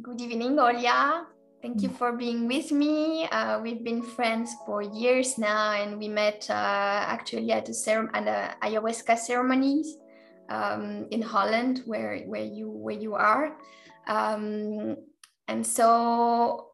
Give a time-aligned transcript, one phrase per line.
[0.00, 1.24] Good evening, Olya.
[1.60, 3.26] Thank you for being with me.
[3.32, 8.08] Uh, we've been friends for years now, and we met uh, actually at a, cer-
[8.14, 9.96] at a ayahuasca ceremonies
[10.50, 13.58] um, in Holland, where where you where you are.
[14.06, 14.94] Um,
[15.48, 16.68] and so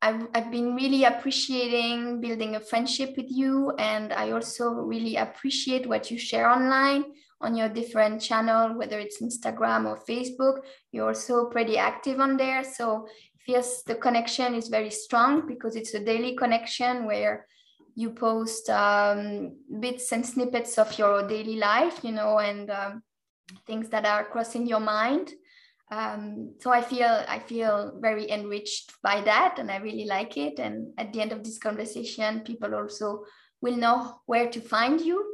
[0.00, 5.88] I've, I've been really appreciating building a friendship with you, and I also really appreciate
[5.88, 7.06] what you share online
[7.40, 10.60] on your different channel, whether it's Instagram or Facebook.
[10.92, 13.06] You're also pretty active on there, so
[13.38, 17.46] feels the connection is very strong because it's a daily connection where
[17.94, 23.02] you post um, bits and snippets of your daily life, you know, and um,
[23.66, 25.32] things that are crossing your mind.
[25.90, 30.58] Um, so I feel I feel very enriched by that, and I really like it.
[30.58, 33.24] And at the end of this conversation, people also
[33.62, 35.24] will know where to find you.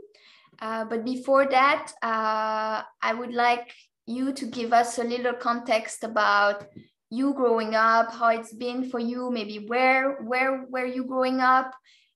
[0.60, 3.72] Uh, but before that, uh, I would like
[4.06, 6.66] you to give us a little context about
[7.10, 11.72] you growing up, how it's been for you, maybe where where were you growing up,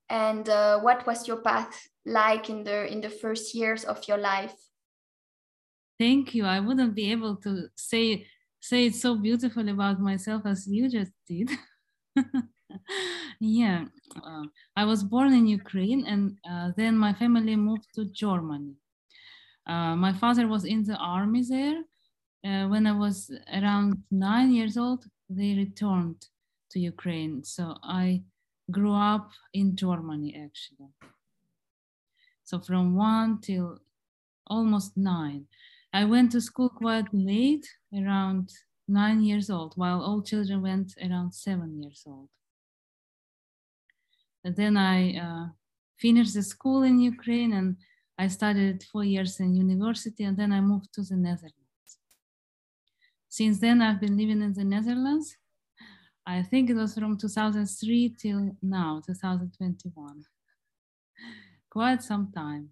[0.08, 4.18] and uh, what was your path like in the in the first years of your
[4.18, 4.54] life.
[5.98, 6.44] Thank you.
[6.44, 8.26] I wouldn't be able to say
[8.60, 11.50] say it so beautifully about myself as you just did.
[13.40, 13.84] yeah,
[14.22, 14.44] uh,
[14.76, 18.74] I was born in Ukraine, and uh, then my family moved to Germany.
[19.66, 21.82] Uh, my father was in the army there,
[22.44, 26.26] uh, when I was around nine years old, they returned
[26.70, 27.42] to Ukraine.
[27.42, 28.22] So I
[28.70, 30.88] grew up in Germany actually.
[32.44, 33.80] So from one till
[34.46, 35.46] almost nine.
[35.92, 38.52] I went to school quite late, around
[38.86, 42.28] nine years old, while all children went around seven years old.
[44.44, 45.46] And then I uh,
[45.96, 47.76] finished the school in Ukraine and
[48.18, 51.54] I studied four years in university and then I moved to the Netherlands.
[53.28, 55.36] Since then, I've been living in the Netherlands.
[56.26, 60.24] I think it was from 2003 till now, 2021.
[61.70, 62.70] Quite some time.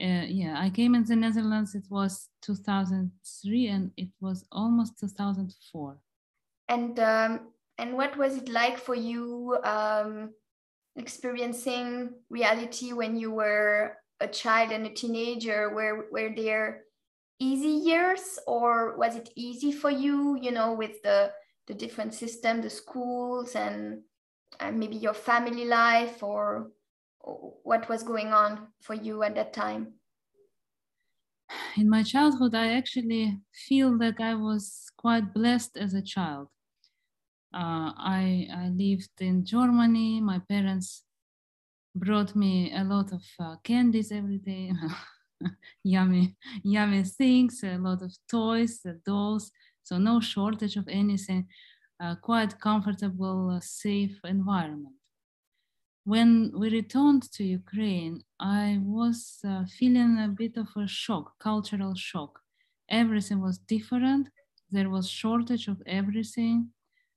[0.00, 5.98] Uh, yeah, I came in the Netherlands, it was 2003 and it was almost 2004.
[6.68, 7.40] And um,
[7.78, 10.30] and what was it like for you um,
[10.96, 15.74] experiencing reality when you were a child and a teenager?
[15.74, 16.86] Where were there
[17.38, 21.30] easy years or was it easy for you you know with the
[21.66, 24.00] the different system the schools and,
[24.60, 26.70] and maybe your family life or,
[27.20, 29.92] or what was going on for you at that time
[31.76, 36.48] in my childhood i actually feel that i was quite blessed as a child
[37.60, 41.04] uh, I, I lived in germany my parents
[41.94, 44.72] brought me a lot of uh, candies every day
[45.84, 49.50] yummy, yummy things, a lot of toys, uh, dolls.
[49.82, 51.46] So no shortage of anything.
[51.98, 54.94] Uh, quite comfortable, uh, safe environment.
[56.04, 61.94] When we returned to Ukraine, I was uh, feeling a bit of a shock, cultural
[61.94, 62.40] shock.
[62.88, 64.28] Everything was different.
[64.70, 66.70] There was shortage of everything.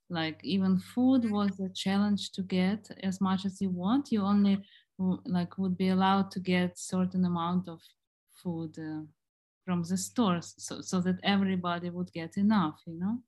[0.10, 4.12] Like even food was a challenge to get as much as you want.
[4.12, 4.64] You only
[5.26, 7.80] like would be allowed to get certain amount of
[8.44, 9.02] food uh,
[9.66, 13.20] from the stores so, so that everybody would get enough you know?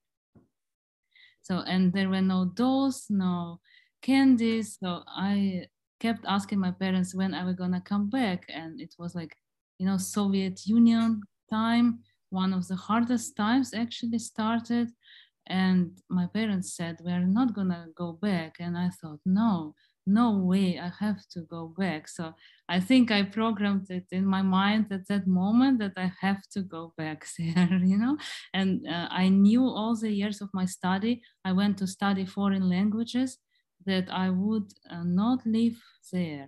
[1.42, 3.60] So and there were no dolls no
[4.02, 5.64] candies so i
[6.00, 9.38] kept asking my parents when are we gonna come back and it was like
[9.78, 12.00] you know soviet union time
[12.30, 14.90] one of the hardest times actually started
[15.52, 18.54] and my parents said we're not gonna go back.
[18.60, 19.76] And i thought no
[20.08, 22.08] no way i have to go back.
[22.08, 22.34] So
[22.76, 26.62] i think i programmed it in my mind at that moment that i have to
[26.62, 28.18] go back there you know?
[28.54, 31.22] And uh, i knew all the years of my study.
[31.50, 33.38] I went to study foreign languages
[33.86, 35.78] that i would uh, not live
[36.14, 36.48] there.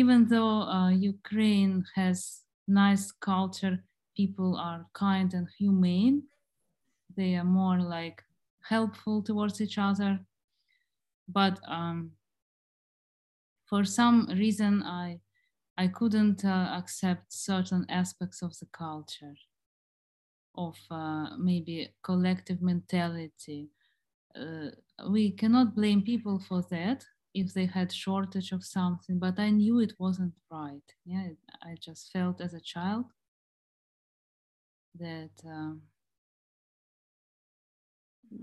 [0.00, 2.18] Even though uh, ukraine has
[2.66, 3.76] nice culture
[4.16, 6.22] people are kind and humane
[7.16, 8.22] they are more like
[8.62, 10.20] helpful towards each other
[11.28, 12.12] but um,
[13.66, 15.20] for some reason I
[15.76, 19.34] I couldn't uh, accept certain aspects of the culture,
[20.56, 23.70] of uh, maybe collective mentality.
[24.34, 24.70] Uh,
[25.08, 27.04] we cannot blame people for that
[27.34, 30.88] if they had shortage of something, but I knew it wasn't right.
[31.04, 31.30] Yeah,
[31.62, 33.06] I just felt as a child
[34.98, 35.82] that um,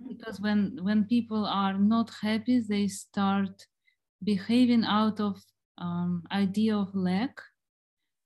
[0.08, 3.68] because when when people are not happy, they start
[4.24, 5.42] behaving out of
[5.78, 7.42] um, idea of lack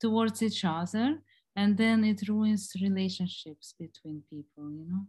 [0.02, 1.22] towards each other
[1.56, 5.06] and then it ruins relationships between people you know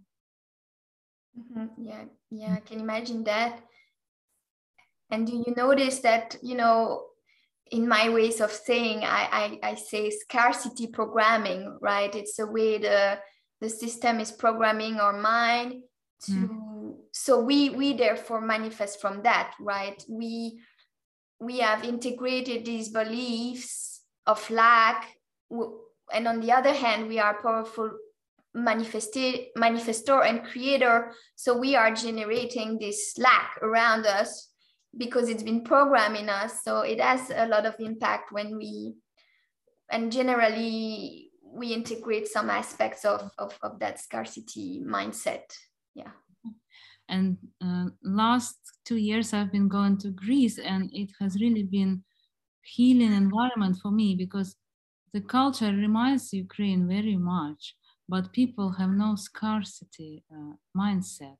[1.78, 3.60] yeah, yeah, I can imagine that.
[5.10, 7.04] And do you notice that, you know,
[7.70, 12.14] in my ways of saying, I, I, I say scarcity programming, right?
[12.14, 13.18] It's a way the,
[13.60, 15.82] the system is programming our mind
[16.24, 16.94] to, mm.
[17.12, 20.02] so we, we therefore manifest from that, right?
[20.08, 20.60] We,
[21.40, 25.16] we have integrated these beliefs of lack
[26.12, 27.90] and on the other hand we are powerful
[28.56, 34.50] manifesti- manifestor and creator so we are generating this lack around us
[34.96, 38.94] because it's been programming us so it has a lot of impact when we
[39.90, 45.42] and generally we integrate some aspects of, of, of that scarcity mindset
[45.96, 46.10] yeah.
[47.08, 52.02] And uh, last two years i've been going to greece and it has really been
[52.62, 54.56] healing environment for me because
[55.12, 57.74] the culture reminds ukraine very much
[58.08, 61.36] but people have no scarcity uh, mindset.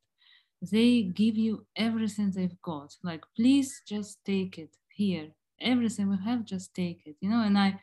[0.73, 5.29] They give you everything they've got like please just take it here.
[5.61, 7.81] Everything we have just take it you know and i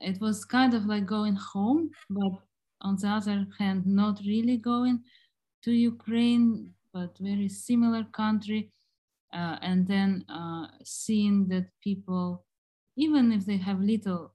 [0.00, 2.32] it was kind of like going home but
[2.82, 5.02] on the other hand not really going
[5.62, 8.70] to ukraine but very similar country
[9.34, 12.44] uh, and then uh, seeing that people
[12.96, 14.34] even if they have little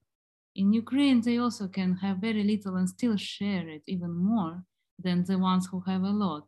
[0.55, 4.63] in ukraine they also can have very little and still share it even more
[4.99, 6.43] than the ones who have a lot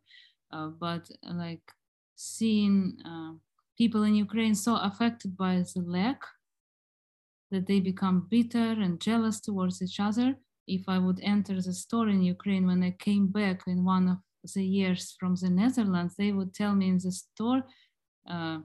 [0.52, 1.72] uh, but like
[2.14, 3.32] seeing uh,
[3.76, 6.22] people in Ukraine so affected by the lack
[7.50, 10.36] that they become bitter and jealous towards each other.
[10.66, 14.18] If I would enter the store in Ukraine when I came back in one of
[14.54, 17.62] the years from the Netherlands, they would tell me in the store,
[18.28, 18.58] uh,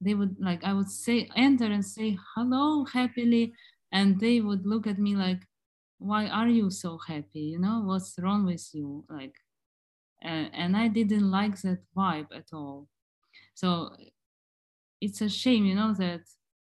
[0.00, 3.54] they would like, I would say, enter and say hello happily.
[3.92, 5.42] And they would look at me like,
[5.98, 7.40] why are you so happy?
[7.40, 9.04] You know, what's wrong with you?
[9.10, 9.34] Like,
[10.22, 12.88] and, and I didn't like that vibe at all.
[13.54, 13.96] So
[15.00, 16.22] it's a shame, you know, that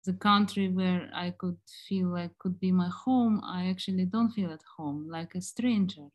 [0.05, 1.57] the country where I could
[1.87, 6.07] feel like could be my home, I actually don't feel at home, like a stranger.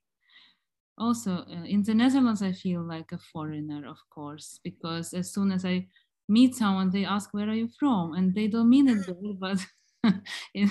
[1.00, 5.52] Also, uh, in the Netherlands, I feel like a foreigner, of course, because as soon
[5.52, 5.88] as I
[6.29, 8.14] meet someone, they ask, Where are you from?
[8.14, 9.06] And they don't mean it,
[9.41, 9.58] but
[10.55, 10.70] it,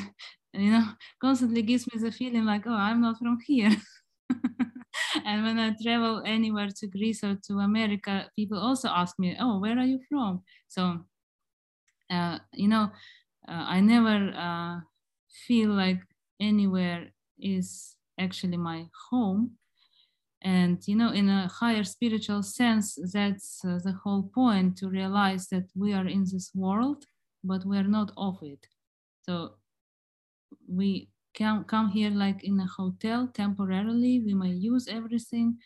[0.54, 0.86] you know,
[1.22, 3.76] constantly gives me the feeling like, Oh, I'm not from here.
[5.26, 9.60] and when I travel anywhere to Greece or to America, people also ask me, "Oh,
[9.60, 11.06] where are you from?" So,
[12.10, 12.92] uh, you know,
[13.48, 14.82] uh, I never uh,
[15.48, 16.02] feel like
[16.42, 19.59] anywhere is actually my home.
[20.42, 25.48] And you know, in a higher spiritual sense, that's uh, the whole point to realize
[25.50, 27.04] that we are in this world,
[27.44, 28.66] but we are not of it.
[29.24, 29.56] So
[30.68, 34.22] we can come here like in a hotel temporarily.
[34.26, 35.58] We may use everything,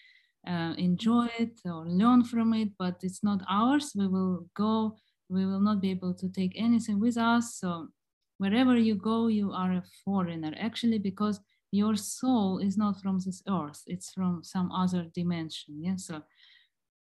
[0.47, 3.93] uh, enjoy it or learn from it, but it's not ours.
[3.95, 4.97] We will go,
[5.29, 7.55] we will not be able to take anything with us.
[7.55, 7.89] So
[8.37, 11.39] wherever you go, you are a foreigner actually because
[11.73, 15.81] your soul is not from this earth, it's from some other dimension.
[15.81, 15.95] Yeah.
[15.95, 16.21] So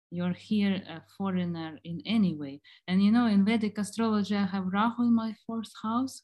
[0.09, 2.61] you're here a foreigner in any way.
[2.87, 6.23] And you know, in Vedic astrology, I have Rahu in my fourth house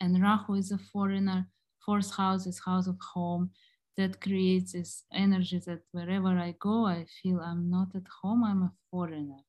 [0.00, 1.48] and Rahu is a foreigner.
[1.84, 3.52] Fourth house is house of home
[3.96, 8.62] that creates this energy that wherever I go, I feel I'm not at home, I'm
[8.64, 9.42] a foreigner.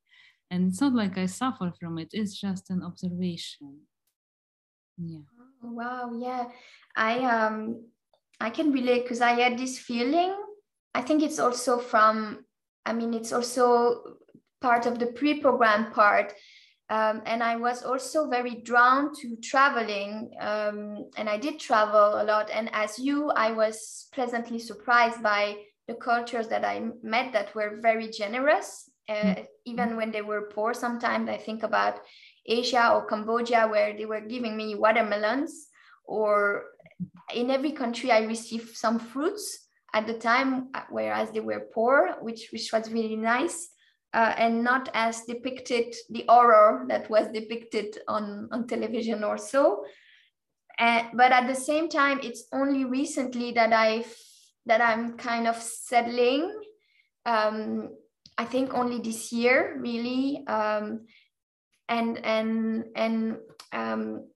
[0.50, 3.82] And it's not like I suffer from it, it's just an observation.
[4.98, 5.20] Yeah.
[5.64, 6.46] Oh, wow, yeah.
[6.96, 7.86] I um
[8.40, 10.36] I can relate because I had this feeling.
[10.94, 12.46] I think it's also from,
[12.86, 14.18] I mean, it's also
[14.62, 16.34] part of the pre-program part
[16.90, 22.24] um, and I was also very drawn to traveling, um, and I did travel a
[22.24, 22.50] lot.
[22.50, 27.78] And as you, I was pleasantly surprised by the cultures that I met that were
[27.80, 29.44] very generous, uh, mm-hmm.
[29.66, 30.74] even when they were poor.
[30.74, 32.00] Sometimes I think about
[32.46, 35.68] Asia or Cambodia, where they were giving me watermelons,
[36.06, 36.64] or
[37.34, 42.50] in every country I received some fruits at the time, whereas they were poor, which
[42.52, 43.70] which was really nice
[44.14, 49.84] uh, and not as depicted the horror that was depicted on, on television or so.
[50.80, 54.16] Uh, but at the same time, it's only recently that I've
[54.66, 56.54] that I'm kind of settling.
[57.26, 57.90] Um,
[58.38, 61.06] I think only this year, really, um,
[61.90, 63.38] and and and
[63.74, 64.28] um,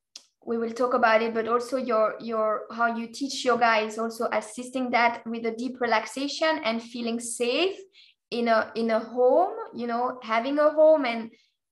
[0.45, 1.33] we will talk about it.
[1.33, 5.79] But also your your how you teach yoga is also assisting that with a deep
[5.79, 7.77] relaxation and feeling safe
[8.33, 11.29] in a in a home you know having a home and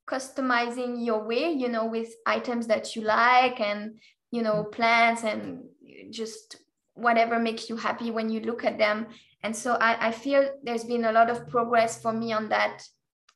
[0.07, 3.99] customizing your way you know with items that you like and
[4.31, 5.63] you know plants and
[6.11, 6.57] just
[6.93, 9.07] whatever makes you happy when you look at them
[9.43, 12.83] and so I, I feel there's been a lot of progress for me on that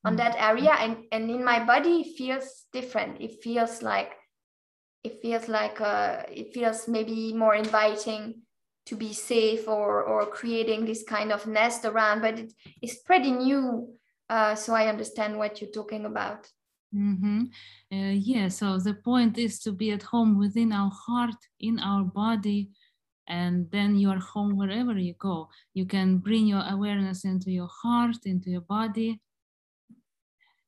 [0.05, 0.17] on mm.
[0.17, 4.13] that area and and in my body it feels different it feels like
[5.03, 8.41] it feels like uh, it feels maybe more inviting
[8.85, 13.31] to be safe or or creating this kind of nest around but it, it's pretty
[13.31, 13.88] new
[14.29, 16.47] uh, so i understand what you're talking about
[16.93, 17.43] mm-hmm.
[17.91, 22.03] uh, yeah so the point is to be at home within our heart in our
[22.03, 22.69] body
[23.27, 27.69] and then you are home wherever you go you can bring your awareness into your
[27.81, 29.19] heart into your body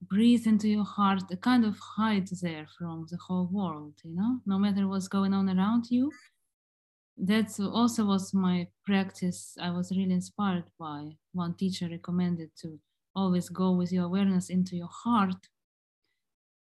[0.09, 4.39] breathe into your heart a kind of hide there from the whole world you know?
[4.45, 6.11] No matter what's going on around you.
[7.17, 11.17] That also was my practice i was really inspired by.
[11.33, 12.79] One teacher recommended to
[13.15, 15.49] always go with your awareness into your heart.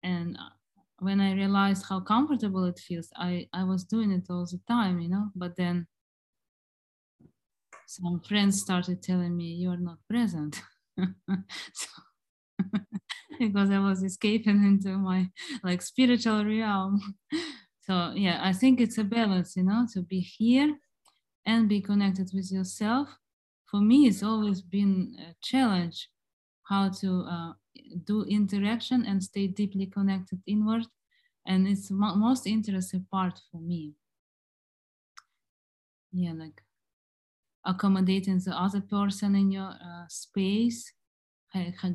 [0.02, 0.50] And uh,
[0.98, 5.00] when i realized how comfortable it feels i i was doing it all the time
[5.00, 5.30] you know?
[5.34, 5.86] But then
[7.86, 10.62] some friends started telling me you're not present.
[11.72, 11.88] So
[13.38, 15.28] because I was escaping into my
[15.62, 17.00] like spiritual realm.
[17.80, 20.76] so yeah, I think it's a balance, you know, to be here
[21.46, 23.08] and be connected with yourself.
[23.66, 26.08] For me, it's always been a challenge
[26.64, 27.52] how to uh,
[28.04, 30.86] do interaction and stay deeply connected inward.
[31.46, 33.94] And it's the most interesting part for me.
[36.12, 36.62] Yeah, like
[37.64, 40.92] accommodating the other person in your uh, space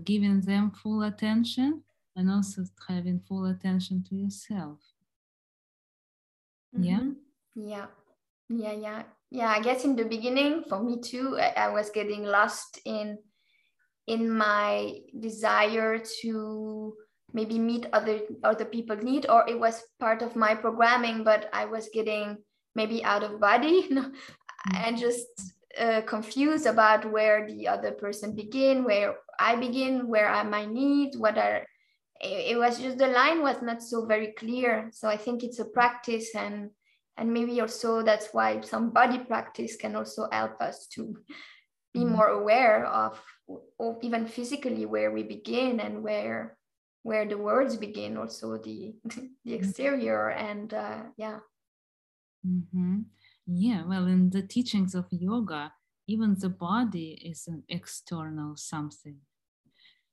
[0.03, 1.83] giving them full attention
[2.15, 4.79] and also having full attention to yourself.
[6.75, 6.83] Mm-hmm.
[6.83, 7.05] Yeah.
[7.55, 7.85] Yeah.
[8.49, 8.73] Yeah.
[8.73, 9.03] Yeah.
[9.31, 9.49] Yeah.
[9.49, 13.17] I guess in the beginning, for me too, I, I was getting lost in
[14.07, 16.93] in my desire to
[17.33, 21.65] maybe meet other other people need or it was part of my programming but i
[21.65, 22.37] was getting
[22.75, 24.11] maybe out of body and
[24.73, 24.95] mm-hmm.
[24.95, 25.27] just
[25.79, 31.17] uh, confused about where the other person begin where I begin, where are my needs,
[31.17, 31.65] what are
[32.21, 34.89] it, was just the line was not so very clear.
[34.93, 36.71] So I think it's a practice and
[37.17, 41.15] and maybe also that's why some body practice can also help us to
[41.93, 42.11] be mm-hmm.
[42.11, 43.21] more aware of,
[43.79, 46.57] or even physically where we begin and where
[47.03, 49.53] where the words begin also the the mm-hmm.
[49.53, 51.39] exterior and uh, yeah
[52.45, 53.01] mm-hmm.
[53.45, 55.71] yeah well in the teachings of yoga
[56.07, 59.17] even the body is an external something.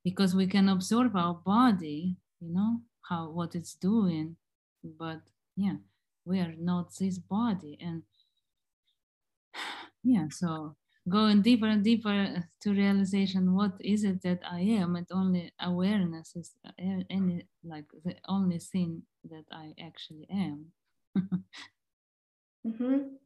[0.04, 4.36] Because we can observe our body you know how what it's doing
[4.82, 5.20] but
[5.56, 5.76] yeah
[6.24, 7.78] we are not this body.
[7.80, 8.02] And
[10.02, 10.76] yeah so
[11.08, 14.96] going deeper and deeper to realization what is it that i am?
[14.96, 16.70] And only awareness is uh,
[17.10, 20.66] any like the only thing that i actually am.
[22.64, 23.21] Mm-hmm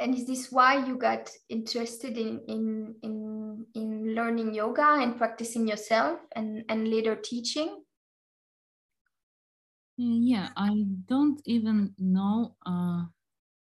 [0.00, 5.68] and is this why you got interested in in in, in learning yoga and practicing
[5.68, 7.84] yourself and and later teaching?
[9.96, 10.72] Yeah i
[11.06, 13.04] don't even know uh,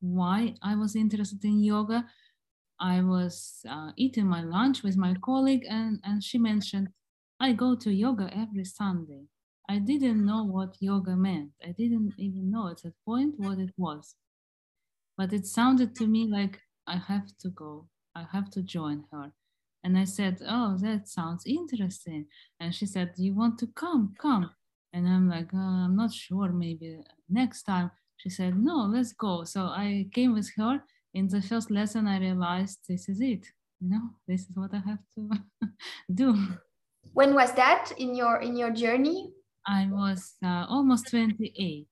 [0.01, 2.09] why i was interested in yoga.
[2.81, 6.89] I was uh, eating my lunch with my colleague and and she mentioned
[7.41, 9.25] i go to yoga every sunday.
[9.69, 11.53] I didn't know what yoga meant.
[11.69, 14.17] I didn't even know at that point what it was
[15.23, 17.87] but it sounded to me like I have to go,
[18.17, 19.31] I have to join her.
[19.85, 22.27] And I said, Oh, that sounds interesting.
[22.59, 24.17] And she said, You want to come?
[24.19, 24.51] Come.
[24.93, 26.99] And I'm like, oh, I'm not sure, maybe
[27.29, 27.93] next time.
[28.17, 29.45] She said, No, let's go.
[29.45, 30.83] So I came with her.
[31.15, 33.47] In the first lesson, I realized this is it.
[33.81, 35.31] You know, this is what I have to
[36.13, 36.37] do.
[37.13, 39.31] When was that in your in your journey?
[39.69, 41.87] I was uh, almost 28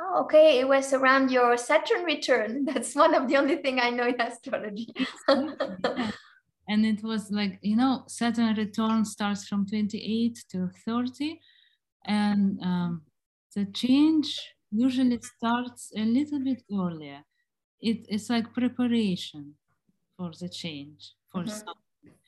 [0.00, 2.64] oh, okay, it was around your Saturn return.
[2.68, 4.92] That's one of the only thing I know in astrology.
[6.68, 11.40] And it was like, you know, Saturn return starts from 28 to 30.
[12.06, 13.02] And um,
[13.54, 14.36] the change
[14.70, 17.22] usually starts a little bit earlier.
[17.80, 19.54] It, it's like preparation
[20.16, 21.50] for the change, for mm-hmm.
[21.50, 22.18] something.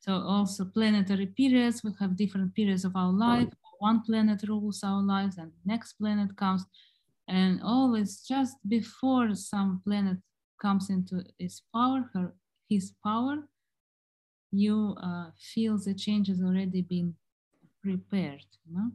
[0.00, 3.48] So also planetary periods, we have different periods of our life.
[3.78, 6.64] One planet rules our lives and next planet comes
[7.28, 10.18] and always just before some planet
[10.60, 12.34] comes into its power her
[12.68, 13.48] his power
[14.52, 17.14] you uh, feel the change has already been
[17.82, 18.90] prepared you know?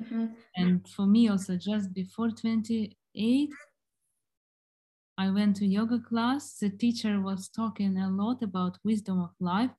[0.00, 0.26] Mm-hmm.
[0.56, 3.50] and for me also just before 28
[5.18, 6.56] i went to yoga class.
[6.58, 9.72] The teacher was talking a lot about wisdom of life.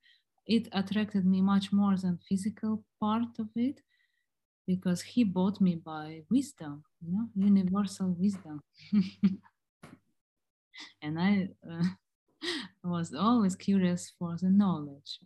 [0.45, 3.79] It attracted me much more than physical part of it
[4.69, 8.61] because he bought me by wisdom, you know, universal wisdom.
[11.01, 11.83] and I, uh,
[12.83, 15.17] was always curious for the knowledge.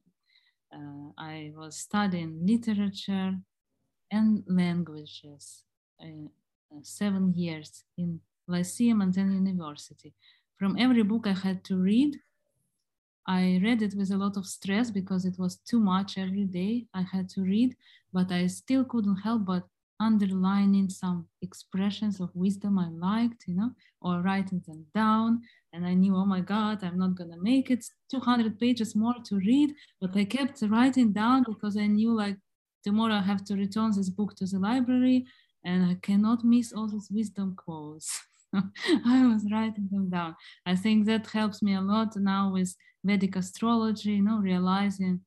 [0.73, 3.33] Uh, I was studying literature
[4.11, 5.65] and languages
[6.01, 6.29] uh,
[6.81, 10.13] seven years in Lyceum and then university.
[10.57, 12.15] From every book I had to read,
[13.27, 16.87] I read it with a lot of stress because it was too much every day
[16.93, 17.75] I had to read,
[18.11, 19.63] but I still couldn't help but
[19.99, 25.41] underlining some expressions of wisdom I liked, you know, or writing them down.
[25.71, 29.35] And I knew, oh my God, I'm not gonna make it 200 pages more to
[29.37, 32.37] read, but I kept writing down because I knew like
[32.83, 35.25] tomorrow I have to return this book to the library
[35.63, 38.21] and I cannot miss all these wisdom quotes.
[39.05, 40.35] I was writing them down.
[40.65, 45.21] I think that helps me a lot now with Vedic astrology, you know, realizing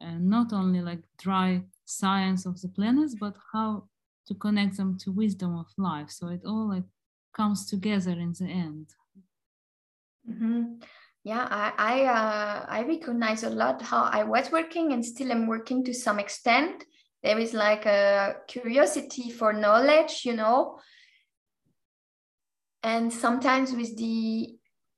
[0.00, 3.88] uh, not only like dry science of the planets, but how
[4.26, 6.10] to connect them to wisdom of life.
[6.10, 6.84] So it all like
[7.34, 8.86] comes together in the end.
[10.28, 10.74] Mm-hmm.
[11.24, 15.46] Yeah, I I, uh, I recognize a lot how I was working and still am
[15.46, 16.84] working to some extent.
[17.22, 20.78] There is like a curiosity for knowledge, you know,
[22.82, 24.54] and sometimes with the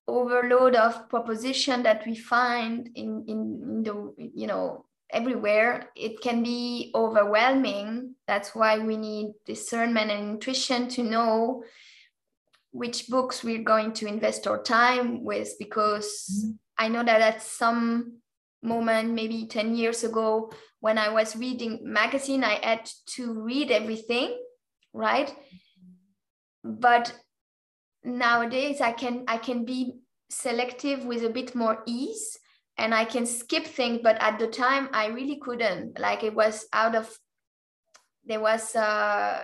[0.07, 6.91] overload of proposition that we find in, in, the you know everywhere it can be
[6.95, 11.63] overwhelming that's why we need discernment and intuition to know
[12.73, 16.51] which books we're going to invest our time with because mm-hmm.
[16.79, 18.19] i know that at some
[18.63, 24.37] moment maybe 10 years ago when i was reading magazine i had to read everything
[24.93, 25.35] right
[26.63, 27.13] but
[28.05, 29.95] nowadays i can i can be
[30.31, 32.39] selective with a bit more ease
[32.79, 35.99] and i can skip things but at the time i really couldn't.
[35.99, 37.11] Like it was out of
[38.25, 39.43] there was uh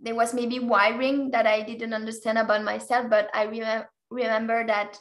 [0.00, 4.98] there was maybe wiring that i didn't understand about myself but i rem- remember that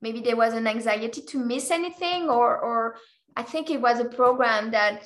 [0.00, 2.96] maybe there was an anxiety to miss anything or or
[3.36, 5.04] i think it was a program that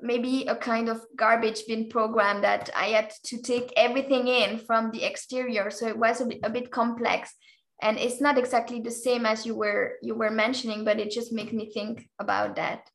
[0.00, 4.90] maybe a kind of garbage bin program that I had to take everything in from
[4.90, 5.70] the exterior.
[5.70, 7.34] So it was a bit, a bit complex
[7.82, 11.32] and it's not exactly the same as you were you were mentioning, but it just
[11.32, 12.88] makes me think about that.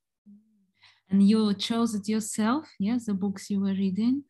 [1.10, 4.24] And you chose it yourself, yes, the books you were reading.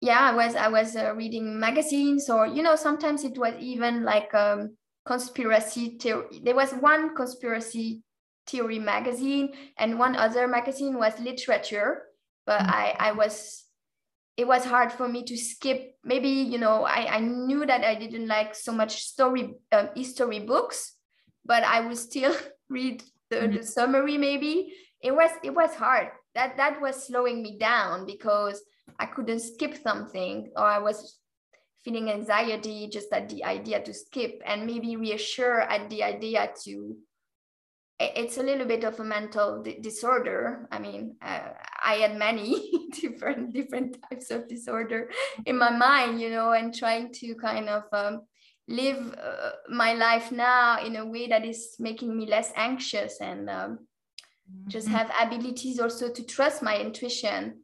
[0.00, 4.04] Yeah, I was I was uh, reading magazines, or you know, sometimes it was even
[4.04, 6.40] like um, conspiracy theory.
[6.42, 8.02] There was one conspiracy
[8.50, 12.02] theory magazine and one other magazine was literature
[12.46, 12.70] but mm-hmm.
[12.70, 13.64] i i was
[14.36, 17.94] it was hard for me to skip maybe you know i i knew that i
[17.94, 20.96] didn't like so much story um, history books
[21.44, 22.34] but i would still
[22.68, 23.56] read the, mm-hmm.
[23.56, 28.62] the summary maybe it was it was hard that that was slowing me down because
[28.98, 31.18] i couldn't skip something or i was
[31.84, 36.96] feeling anxiety just at the idea to skip and maybe reassure at the idea to
[38.00, 40.66] it's a little bit of a mental disorder.
[40.72, 41.50] I mean, uh,
[41.84, 45.10] I had many different different types of disorder
[45.44, 48.22] in my mind, you know, and trying to kind of um,
[48.68, 53.50] live uh, my life now in a way that is making me less anxious and
[53.50, 53.78] um,
[54.50, 54.68] mm-hmm.
[54.68, 57.60] just have abilities also to trust my intuition.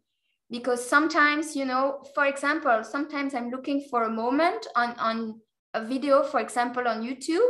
[0.51, 5.41] Because sometimes, you know, for example, sometimes I'm looking for a moment on on
[5.73, 7.49] a video, for example, on YouTube,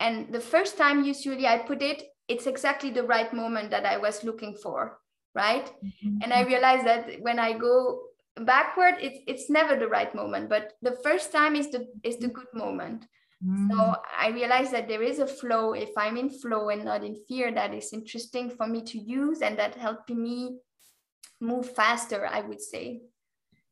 [0.00, 3.98] and the first time usually I put it it's exactly the right moment that I
[3.98, 4.98] was looking for,
[5.34, 5.66] right?
[5.66, 6.22] Mm-hmm.
[6.22, 7.76] And I realized that when I go
[8.36, 12.28] backward, it's it's never the right moment, but the first time is the is the
[12.28, 13.04] good moment.
[13.44, 13.70] Mm.
[13.70, 13.76] So
[14.24, 15.74] I realized that there is a flow.
[15.74, 19.42] If I'm in flow and not in fear, that is interesting for me to use
[19.42, 20.58] and that helped me
[21.40, 23.02] move faster, I would say.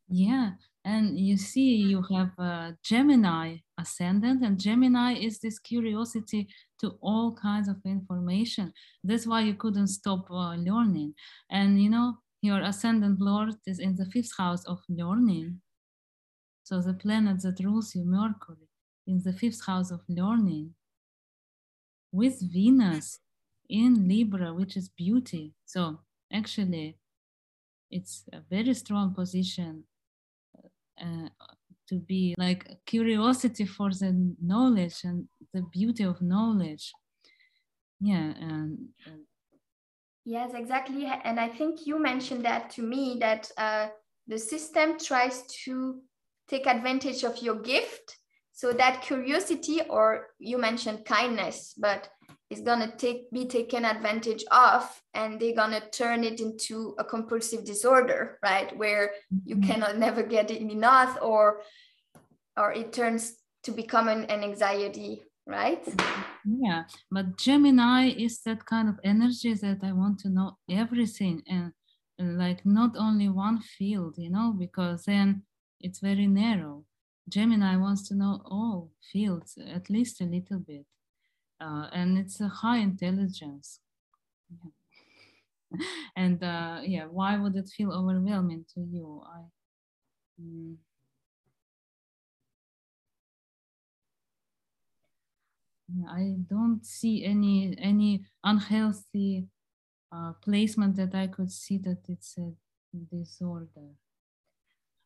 [0.09, 0.59] Yeah.
[0.85, 6.49] And you see, you have a Gemini ascendant, and Gemini is this curiosity
[6.81, 8.73] to all kinds of information.
[9.05, 11.15] That's why you couldn't stop uh, learning.
[11.51, 15.61] And you know, your ascendant lord is in the fifth house of learning.
[16.65, 18.69] So the planet that rules you, Mercury,
[19.07, 20.75] in the fifth house of learning,
[22.13, 23.21] with Venus
[23.69, 25.55] in Libra, which is beauty.
[25.65, 26.01] So
[26.33, 26.99] actually,
[27.91, 29.85] it's a very strong position
[31.01, 31.29] uh,
[31.91, 36.93] to be like curiosity for the knowledge and the beauty of knowledge.
[38.01, 39.21] Yeah and, and
[40.25, 41.05] yes exactly.
[41.25, 43.89] And i think you mentioned that to me that uh,
[44.27, 46.01] the system tries to
[46.49, 48.17] take advantage of your gift.
[48.53, 52.09] So that curiosity or you mentioned kindness but
[52.51, 56.95] is going to take be taken advantage of and they're going to turn it into
[56.99, 59.13] a compulsive disorder right where
[59.45, 59.71] you mm-hmm.
[59.71, 61.61] cannot never get enough or
[62.57, 65.87] or it turns to become an, an anxiety right?
[66.45, 71.73] Yeah, but Gemini is that kind of energy that I want to know everything and,
[72.19, 75.43] and like not only one field, you know, because then
[75.81, 76.85] it's very narrow.
[77.29, 80.87] Gemini wants to know all fields, at least a little bit.
[81.61, 83.81] Uh, and it's a high intelligence.
[84.51, 84.71] Yeah.
[86.17, 89.23] and uh, yeah, why would it feel overwhelming to you?
[89.27, 89.41] I,
[90.43, 90.77] mm,
[96.09, 99.49] I don't see any any unhealthy
[100.13, 102.53] uh, placement that I could see that it's a
[103.15, 103.91] disorder.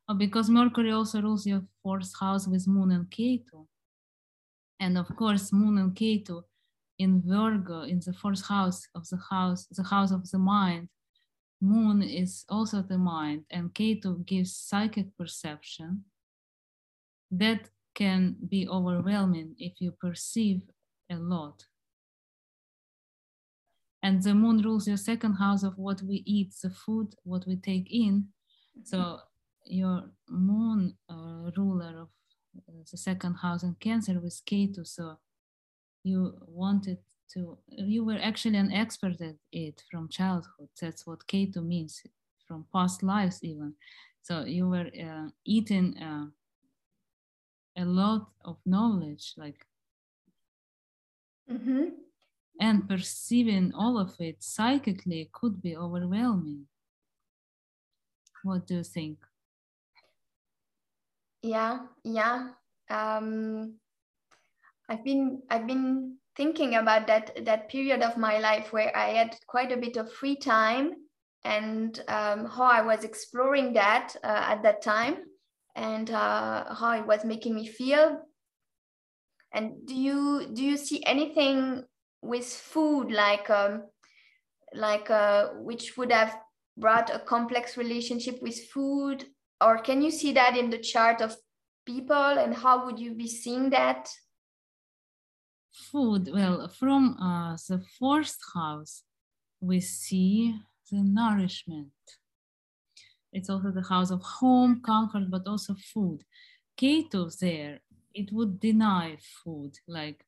[0.08, 3.66] Oh, because Mercury also rules your fourth house with Moon and Ketu.
[4.84, 6.42] And of course, Moon and Ketu
[6.98, 10.88] in Virgo, in the fourth house of the house, the house of the mind.
[11.62, 16.04] Moon is also the mind, and Ketu gives psychic perception.
[17.30, 20.60] That can be overwhelming if you perceive
[21.10, 21.64] a lot.
[24.02, 27.56] And the moon rules your second house of what we eat, the food, what we
[27.56, 28.28] take in.
[28.82, 29.20] So
[29.64, 32.08] your moon uh, ruler of
[32.90, 34.86] the second house in Cancer with Ketu.
[34.86, 35.18] So
[36.02, 36.98] you wanted
[37.32, 40.68] to, you were actually an expert at it from childhood.
[40.80, 42.02] That's what Ketu means
[42.46, 43.74] from past lives, even.
[44.22, 46.26] So you were uh, eating uh,
[47.76, 49.66] a lot of knowledge, like
[51.50, 51.84] Mm-hmm.
[52.60, 56.66] And perceiving all of it psychically could be overwhelming.
[58.42, 59.18] What do you think?
[61.44, 62.54] Yeah, yeah.
[62.90, 63.78] Um,
[64.88, 69.38] I've been I've been thinking about that that period of my life where I had
[69.46, 70.94] quite a bit of free time
[71.44, 75.24] and um, how I was exploring that uh, at that time
[75.76, 78.22] and uh, how it was making me feel
[79.52, 81.84] and do you do you see anything
[82.22, 83.84] with food like um,
[84.74, 86.38] like uh, which would have
[86.78, 89.26] brought a complex relationship with food,
[89.60, 91.36] or can you see that in the chart of
[91.86, 94.08] people, and how would you be seeing that?
[95.72, 96.30] Food.
[96.32, 99.02] Well, from uh, the fourth house,
[99.60, 100.56] we see
[100.90, 101.90] the nourishment.
[103.32, 106.22] It's also the house of home, comfort, but also food.
[106.78, 107.80] Ketu there
[108.14, 110.24] it would deny food like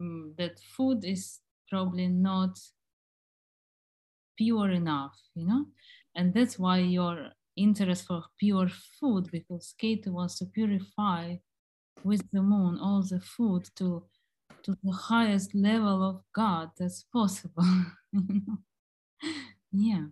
[0.00, 2.58] mm, that food is probably not
[4.36, 5.66] pure enough you know
[6.18, 11.36] and that's why your interest for pure food because Ketu wants to purify
[12.02, 14.04] with the moon all the food to
[14.64, 17.64] to the highest level of God that's possible.
[19.72, 20.06] yeah.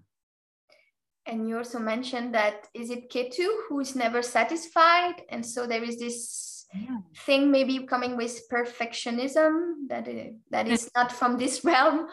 [1.27, 5.83] And you also mentioned that is it Ketu who is never satisfied, and so there
[5.83, 6.99] is this yeah.
[7.27, 12.07] thing maybe coming with perfectionism that it, that is not from this realm.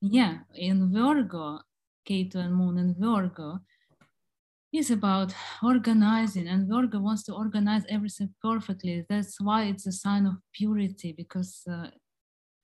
[0.00, 1.60] Yeah, in Virgo,
[2.08, 3.60] Ketu and Moon and Virgo
[4.72, 9.04] is about organizing, and Virgo wants to organize everything perfectly.
[9.08, 11.90] That's why it's a sign of purity because uh,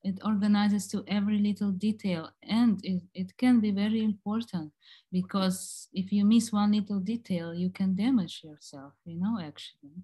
[0.06, 4.72] it organizes to every little detail and it, it can be very important
[5.10, 9.98] because if you miss one little detail you can damage yourself you know actually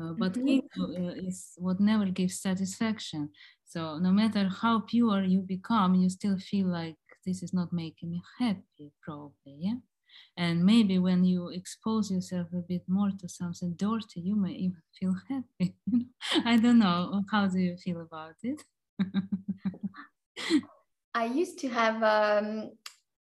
[0.00, 0.82] uh, but mm-hmm.
[0.82, 3.28] uh, is what never gives satisfaction
[3.66, 8.10] so no matter how pure you become you still feel like this is not making
[8.10, 9.74] me happy probably yeah
[10.36, 14.82] and maybe when you expose yourself a bit more to something dirty, you may even
[14.98, 15.76] feel happy.
[16.44, 17.22] I don't know.
[17.30, 18.62] How do you feel about it?
[21.14, 22.70] I used to have, um,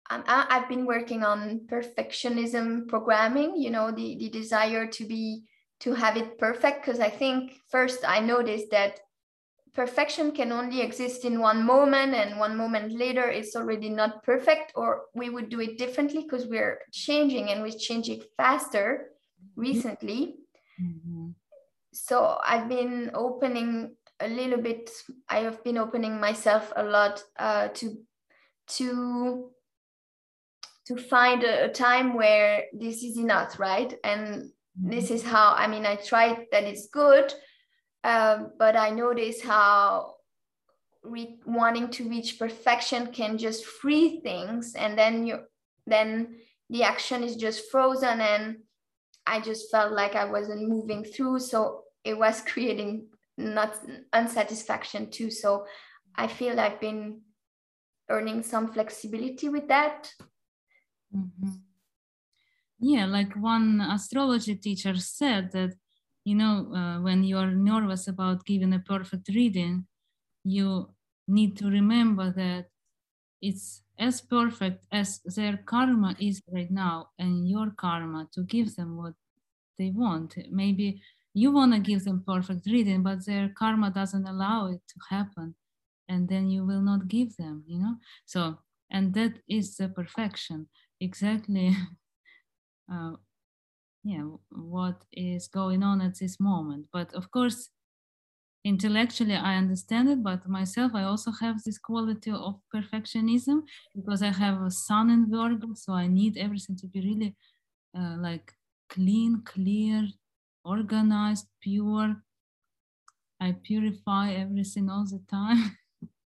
[0.10, 5.44] I've been working on perfectionism programming, you know, the, the desire to be,
[5.80, 6.86] to have it perfect.
[6.86, 9.00] Because I think first I noticed that
[9.74, 14.74] perfection can only exist in one moment and one moment later it's already not perfect
[14.76, 19.12] or we would do it differently because we're changing and we're changing faster
[19.56, 20.36] recently
[20.82, 21.30] mm-hmm.
[21.94, 24.90] so i've been opening a little bit
[25.30, 27.98] i have been opening myself a lot uh, to
[28.68, 29.50] to
[30.86, 34.90] to find a, a time where this is enough right and mm-hmm.
[34.90, 37.34] this is how i mean i tried that it's good
[38.04, 40.16] um, but I notice how
[41.04, 45.40] re- wanting to reach perfection can just free things, and then you
[45.86, 46.38] then
[46.70, 48.58] the action is just frozen, and
[49.26, 51.40] I just felt like I wasn't moving through.
[51.40, 53.76] So it was creating not
[54.14, 55.32] unsatisfaction too.
[55.32, 55.66] So
[56.16, 57.22] I feel I've been
[58.10, 60.12] earning some flexibility with that.
[61.16, 61.50] Mm-hmm.
[62.80, 65.76] Yeah, like one astrology teacher said that
[66.24, 69.86] you know, uh, when you are nervous about giving a perfect reading,
[70.44, 70.90] you
[71.28, 72.68] need to remember that
[73.42, 78.98] it's as perfect as their karma is right now and your karma to give them
[78.98, 79.14] what
[79.78, 80.36] they want.
[80.52, 81.02] Maybe
[81.34, 85.56] you want to give them perfect reading, but their karma doesn't allow it to happen.
[86.10, 87.96] And then you will not give them, you know?
[88.26, 88.60] So,
[88.92, 90.68] and that is the perfection.
[91.00, 91.76] Exactly.
[92.94, 93.14] uh,
[94.04, 96.88] yeah, what is going on at this moment.
[96.92, 97.70] But of course,
[98.64, 103.64] intellectually I understand it, but myself, I also have this quality of perfectionism
[103.96, 107.36] because I have a sun in Virgo, so I need everything to be really
[107.98, 108.54] uh, like
[108.90, 110.08] clean, clear,
[110.64, 112.16] organized, pure.
[113.40, 115.78] I purify everything all the time.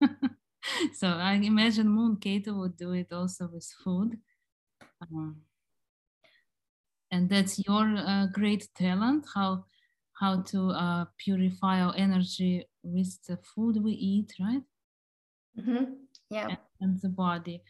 [0.93, 4.17] so I imagine Moon Ketu would do it also with food.
[5.01, 5.37] Um,
[7.15, 9.63] and that's your uh, great talent how
[10.21, 14.65] how to uh, purify our energy with the food we eat right
[15.59, 15.85] mm-hmm.
[16.29, 17.61] yeah and, and, the body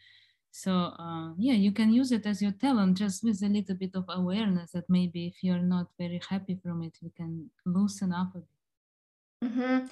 [0.50, 0.72] so
[1.04, 4.04] uh, yeah you can use it as your talent just with a little bit of
[4.08, 8.38] awareness that maybe if you're not very happy from it you can loosen up a
[8.38, 9.86] bit mm-hmm.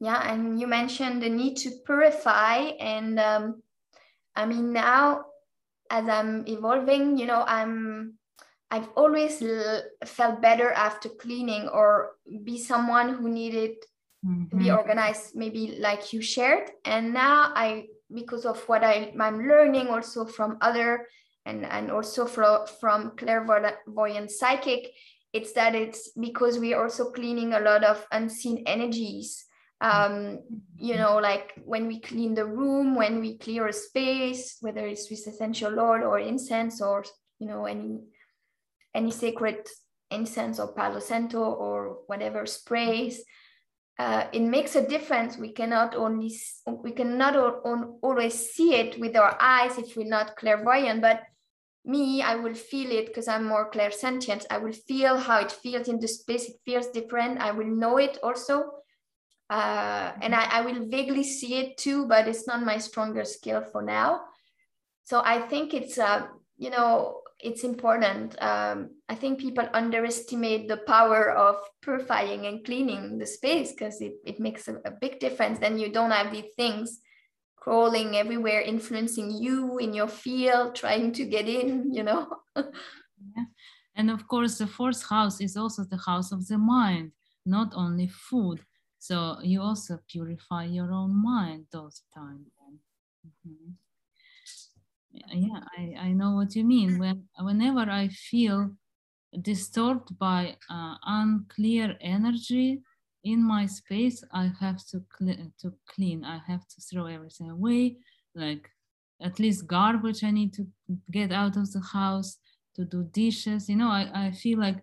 [0.00, 2.58] yeah and you mentioned the need to purify
[2.94, 3.62] and um,
[4.36, 5.24] i mean now
[5.90, 8.16] as i'm evolving you know i'm
[8.70, 13.76] I've always l- felt better after cleaning or be someone who needed
[14.24, 14.48] mm-hmm.
[14.48, 14.76] to be mm-hmm.
[14.76, 16.70] organized, maybe like you shared.
[16.84, 21.06] And now I, because of what I, I'm learning also from other
[21.44, 24.90] and, and also from, from clairvoyant psychic,
[25.32, 29.44] it's that it's because we're also cleaning a lot of unseen energies.
[29.80, 30.40] Um,
[30.76, 31.02] you mm-hmm.
[31.02, 35.26] know, like when we clean the room, when we clear a space, whether it's with
[35.26, 37.04] essential oil or incense or,
[37.38, 38.00] you know, any
[38.96, 39.68] any sacred
[40.10, 43.24] incense or palo santo or whatever sprays
[43.98, 45.38] uh, it makes a difference.
[45.38, 46.34] We cannot only
[46.66, 47.36] we cannot
[48.02, 51.22] always see it with our eyes if we're not clairvoyant but
[51.84, 54.44] me i will feel it because i'm more clairsentient.
[54.50, 56.48] I will feel how it feels in the space.
[56.48, 57.40] It feels different.
[57.40, 58.70] I will know it also
[59.48, 63.62] uh, and I, I will vaguely see it too but it's not my stronger skill
[63.72, 64.22] for now.
[65.04, 66.26] So i think it's uh,
[66.58, 68.40] you know it's important.
[68.42, 74.14] Um, I think people underestimate the power of purifying and cleaning the space because it,
[74.24, 75.58] it makes a, a, big difference.
[75.58, 77.00] Then you don't have these things
[77.56, 82.26] crawling everywhere, influencing you in your field, trying to get in, you know.
[82.56, 83.44] yeah.
[83.94, 87.12] And of course, the fourth house is also the house of the mind,
[87.44, 88.60] not only food.
[88.98, 92.48] So you also purify your own mind those times.
[93.26, 93.72] Mm-hmm
[95.32, 96.98] yeah I, I know what you mean.
[96.98, 98.70] When whenever i feel
[99.42, 102.80] disturbed by uh, unclear energy
[103.24, 106.24] in my space i have to cl- to clean.
[106.24, 107.96] I have to throw everything away
[108.34, 108.70] like
[109.22, 110.66] at least garbage i need to
[111.10, 112.38] get out of the house
[112.76, 113.68] to do dishes.
[113.68, 114.78] You know i, I feel like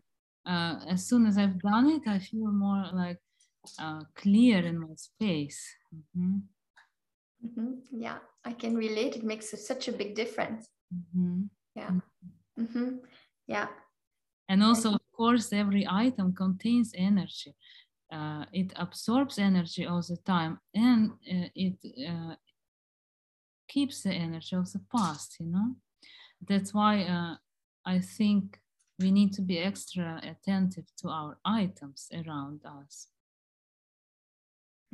[0.45, 3.19] uh, as soon as i've done it i feel more like
[3.79, 5.75] uh, clear in my space.
[5.95, 6.38] Mm-hmm.
[7.45, 7.71] Mm-hmm.
[7.91, 9.15] Yeah, I can relate.
[9.15, 10.65] It makes such a big difference.
[10.93, 11.43] Mm-hmm.
[11.75, 11.89] Yeah.
[11.89, 12.63] Mm-hmm.
[12.63, 12.95] mm-hmm.
[13.47, 13.67] Yeah.
[14.49, 17.56] And also, of course, every item contains energy.
[18.12, 21.77] Uh, it absorbs energy all the time and uh, it
[22.08, 22.36] uh,
[23.67, 25.75] keeps the energy of the past, you know?
[26.47, 27.36] That's why uh,
[27.86, 28.60] I think
[28.99, 33.08] we need to be extra attentive to our items around us.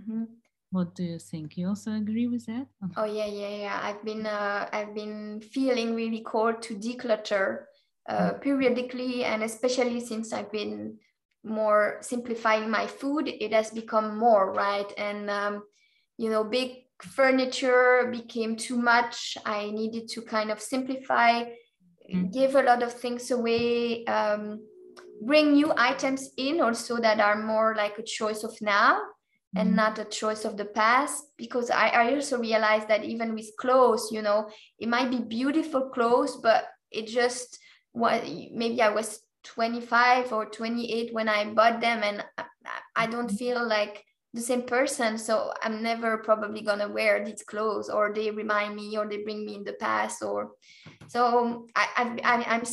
[0.02, 0.24] Mm-hmm.
[0.72, 1.58] What do you think?
[1.58, 2.68] You also agree with that?
[2.96, 3.80] Oh yeah, yeah, yeah.
[3.82, 7.64] I've been uh, I've been feeling really called to declutter
[8.08, 8.42] uh, mm.
[8.42, 10.98] periodically, and especially since I've been
[11.44, 14.92] more simplifying my food, it has become more right.
[14.96, 15.64] And um,
[16.18, 19.38] you know, big furniture became too much.
[19.46, 21.46] I needed to kind of simplify,
[22.14, 22.32] mm.
[22.32, 24.06] give a lot of things away.
[24.06, 24.60] Um,
[25.22, 29.02] bring new items in also that are more like a choice of now
[29.56, 29.78] and mm-hmm.
[29.78, 34.10] not a choice of the past because I, I also realized that even with clothes
[34.12, 37.60] you know it might be beautiful clothes but it just
[37.92, 42.46] what maybe i was 25 or 28 when i bought them and I,
[42.96, 43.36] I don't mm-hmm.
[43.36, 48.30] feel like the same person so i'm never probably gonna wear these clothes or they
[48.30, 50.52] remind me or they bring me in the past or
[51.08, 51.88] so i,
[52.24, 52.64] I i'm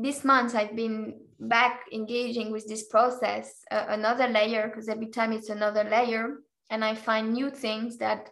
[0.00, 5.32] this month i've been back engaging with this process uh, another layer because every time
[5.32, 6.38] it's another layer
[6.70, 8.30] and i find new things that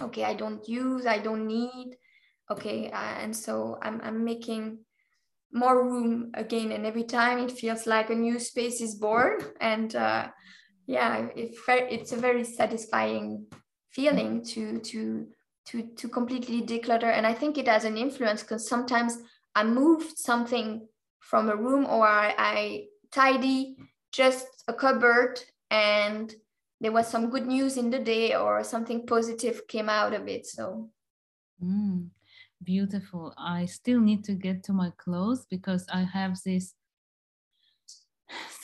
[0.00, 1.96] okay i don't use i don't need
[2.50, 4.78] okay uh, and so I'm, I'm making
[5.52, 9.94] more room again and every time it feels like a new space is born and
[9.96, 10.28] uh,
[10.86, 13.46] yeah it, it's a very satisfying
[13.90, 15.26] feeling to to
[15.66, 19.18] to to completely declutter and i think it has an influence because sometimes
[19.56, 20.86] i moved something
[21.20, 23.76] from a room or I, I tidy
[24.12, 25.40] just a cupboard
[25.70, 26.32] and
[26.80, 30.46] there was some good news in the day or something positive came out of it
[30.46, 30.90] so.
[31.62, 32.10] Mm,
[32.62, 33.32] beautiful.
[33.38, 36.74] I still need to get to my clothes because i have this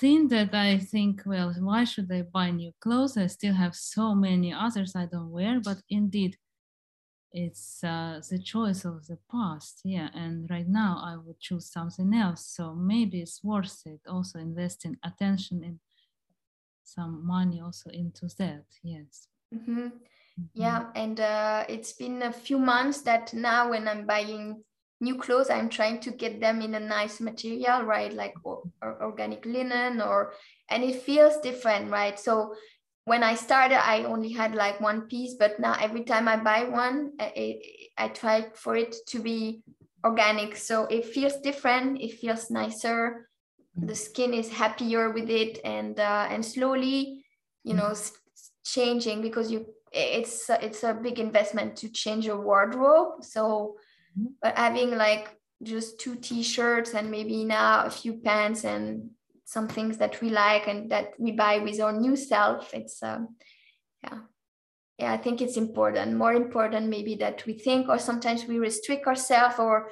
[0.00, 3.16] thing that i think well why should i buy new clothes?
[3.16, 6.36] I still have so many others i don't wear but indeed
[7.32, 12.12] it's uh, the choice of the past yeah and right now i would choose something
[12.14, 15.78] else so maybe it's worth it also investing attention in
[16.84, 19.80] some money also into that yes mm-hmm.
[19.80, 20.42] Mm-hmm.
[20.54, 24.62] yeah and uh, it's been a few months that now when i'm buying
[25.00, 29.02] new clothes i'm trying to get them in a nice material right like or, or
[29.02, 30.32] organic linen or
[30.70, 32.54] and it feels different right so
[33.04, 36.64] when I started, I only had like one piece, but now every time I buy
[36.64, 37.60] one, I,
[37.98, 39.62] I try for it to be
[40.04, 40.56] organic.
[40.56, 42.00] So it feels different.
[42.00, 43.28] It feels nicer.
[43.78, 43.88] Mm.
[43.88, 47.24] The skin is happier with it, and uh, and slowly,
[47.64, 48.12] you know, mm.
[48.64, 53.24] changing because you it's it's a big investment to change your wardrobe.
[53.24, 53.76] So,
[54.18, 54.32] mm-hmm.
[54.40, 59.10] but having like just two t-shirts and maybe now a few pants and
[59.52, 62.72] some things that we like and that we buy with our new self.
[62.74, 63.36] It's um,
[64.02, 64.18] yeah.
[64.18, 64.32] Yeah
[65.08, 69.58] i think it's important more important maybe that we think or sometimes we restrict ourselves
[69.58, 69.88] or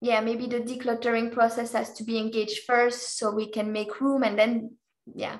[0.00, 4.22] yeah maybe the decluttering process has to be engaged first so we can make room
[4.22, 4.76] and then
[5.14, 5.38] yeah.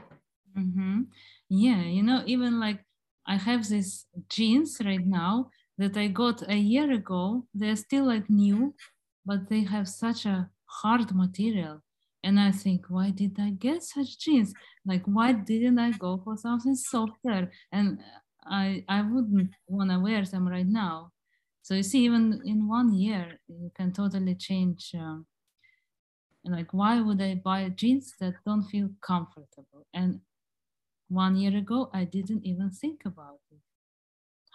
[0.59, 1.03] Mm-hmm.
[1.49, 2.81] yeah you know even like
[3.27, 7.45] i have these jeans right now that i got a year ago.
[7.53, 8.75] They're still like new
[9.27, 11.83] but they have such a hard material
[12.25, 14.55] and I think, why did I get such jeans?
[14.87, 17.53] Like, why didn't I go for something softer?
[17.73, 18.01] And
[18.47, 21.13] I I wouldn't want to wear them right now.
[21.63, 24.93] So you see, even in one year, you can totally change.
[24.95, 25.27] Um,
[26.45, 29.87] like, why would I buy jeans that don't feel comfortable?
[29.95, 30.21] And
[31.09, 33.61] one year ago, I didn't even think about it.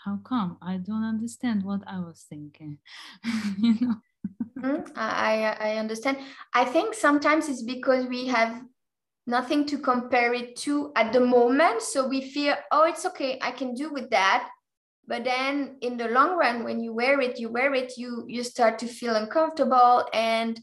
[0.06, 0.58] How come?
[0.62, 2.80] I don't understand what I was thinking.
[3.60, 3.96] you know.
[4.62, 6.18] Mm, I, I understand.
[6.54, 8.62] I think sometimes it's because we have
[9.26, 11.82] nothing to compare it to at the moment.
[11.82, 14.50] So we feel, oh, it's okay, I can do with that.
[15.08, 18.44] But then in the long run, when you wear it, you wear it, you you
[18.44, 20.08] start to feel uncomfortable.
[20.14, 20.60] And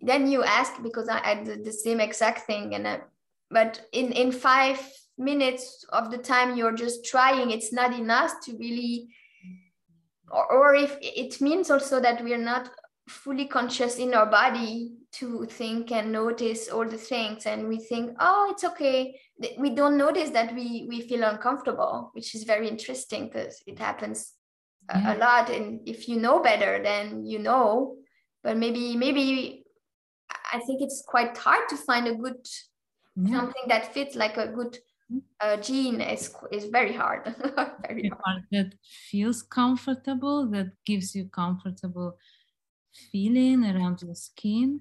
[0.00, 2.74] then you ask, because I, I did the same exact thing.
[2.74, 3.00] And I,
[3.50, 4.80] but in, in five
[5.18, 9.08] minutes of the time you're just trying, it's not enough to really
[10.30, 12.70] or, or if it means also that we're not
[13.08, 18.10] fully conscious in our body to think and notice all the things and we think
[18.18, 19.18] oh it's okay
[19.58, 24.32] we don't notice that we we feel uncomfortable which is very interesting because it happens
[24.90, 25.12] yeah.
[25.12, 27.96] a, a, lot and if you know better then you know
[28.42, 29.64] but maybe maybe
[30.52, 32.44] i think it's quite hard to find a good
[33.14, 33.38] yeah.
[33.38, 34.78] something that fits like a good
[35.12, 35.18] mm-hmm.
[35.40, 37.22] uh, jean is is very hard
[37.86, 38.42] very hard.
[38.50, 38.74] that
[39.10, 42.16] feels comfortable that gives you comfortable
[43.12, 44.80] feeling around your skin.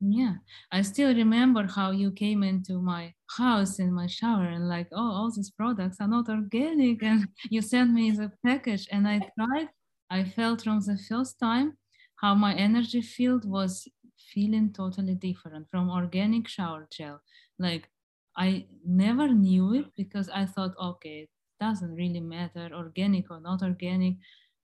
[0.00, 0.34] Yeah,
[0.70, 5.10] I still remember how you came into my house in my shower and like, oh,
[5.10, 9.68] all these products are not organic, and you sent me the package, and I tried.
[10.10, 11.78] I felt from the first time
[12.16, 13.88] how my energy field was
[14.32, 17.20] feeling totally different from organic shower gel.
[17.58, 17.88] Like
[18.36, 23.62] I never knew it because I thought, okay, it doesn't really matter organic or not
[23.62, 24.16] organic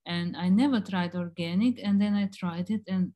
[0.06, 3.12] and I never tried organic and then I tried it and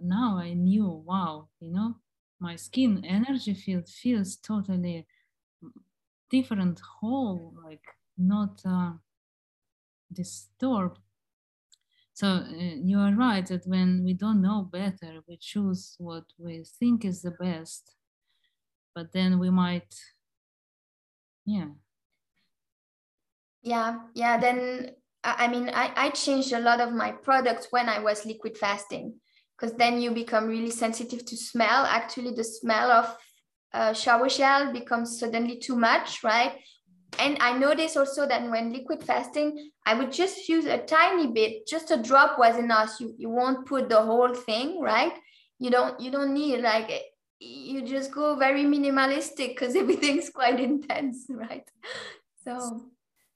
[0.00, 1.96] now I knew wow you know
[2.40, 5.06] my skin energy field feels totally
[6.30, 7.84] different whole like
[8.16, 8.92] not uh,
[10.12, 10.98] disturbed.
[12.12, 16.64] So uh, you are right that when we don't know better we choose what we
[16.64, 17.94] think is the best
[18.94, 19.94] but then we might
[21.44, 21.68] yeah.
[23.62, 24.94] Yeah yeah then
[25.38, 29.14] I mean, I, I changed a lot of my products when I was liquid fasting
[29.56, 31.84] because then you become really sensitive to smell.
[31.84, 33.16] Actually, the smell of
[33.72, 36.52] uh, shower gel becomes suddenly too much, right?
[37.18, 41.66] And I noticed also that when liquid fasting, I would just use a tiny bit,
[41.66, 42.96] just a drop was enough.
[43.00, 45.12] You, you won't put the whole thing, right?
[45.58, 46.90] You don't you don't need like
[47.40, 51.68] you just go very minimalistic because everything's quite intense, right?
[52.44, 52.82] So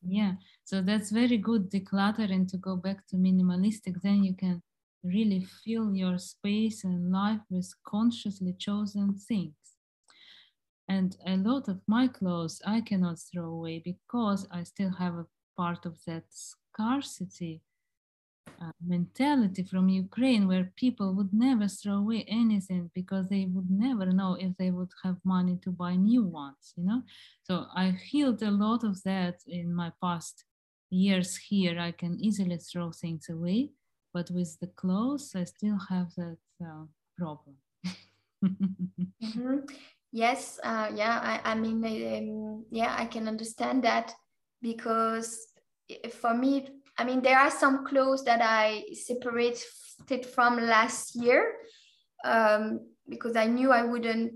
[0.07, 0.33] yeah
[0.65, 4.63] so that's very good decluttering to go back to minimalistic then you can
[5.05, 9.55] really fill your space and life with consciously chosen things.
[10.89, 15.27] And a lot of my clothes I cannot throw away because I still have a
[15.57, 17.63] part of that scarcity
[18.61, 24.07] uh, mentality from Ukraine where people would never throw away anything because they would never
[24.07, 27.03] know if they would have money to buy new ones, you know?
[27.43, 30.45] So I healed a lot of that in my past
[30.93, 31.79] years here.
[31.81, 33.71] I can easily throw things away,
[34.13, 36.85] but with the clothes, I still have that uh,
[37.17, 37.57] problem.
[38.45, 39.59] mm-hmm.
[40.13, 44.13] Yes, uh, yeah, I, I mean, um, yeah, I can understand that
[44.61, 45.47] because
[46.21, 46.69] for me,
[46.99, 51.55] I mean, there are some clothes that I separated from last year
[52.25, 54.35] um, because I knew I wouldn't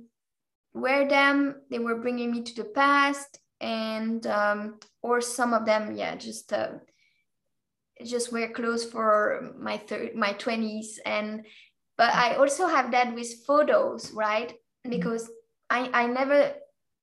[0.72, 1.57] wear them.
[1.70, 6.52] They were bringing me to the past, and um, or some of them, yeah, just
[6.52, 6.78] uh,
[8.04, 11.46] just wear clothes for my third, my twenties, and
[11.96, 14.52] but I also have that with photos, right?
[14.88, 15.30] Because
[15.70, 16.52] I I never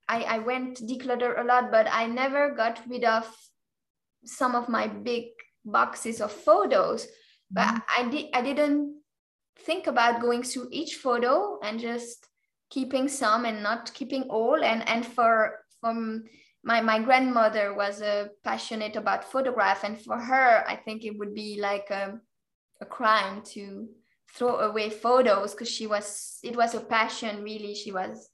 [0.07, 3.27] I I went declutter a lot, but I never got rid of
[4.25, 5.25] some of my big
[5.65, 7.07] boxes of photos
[7.51, 8.01] but mm-hmm.
[8.05, 8.95] i did i didn't
[9.59, 12.27] think about going through each photo and just
[12.69, 16.23] keeping some and not keeping all and and for from
[16.64, 21.18] my my grandmother was a uh, passionate about photograph and for her i think it
[21.18, 22.20] would be like a,
[22.82, 23.88] a crime to
[24.34, 28.30] throw away photos because she was it was a passion really she was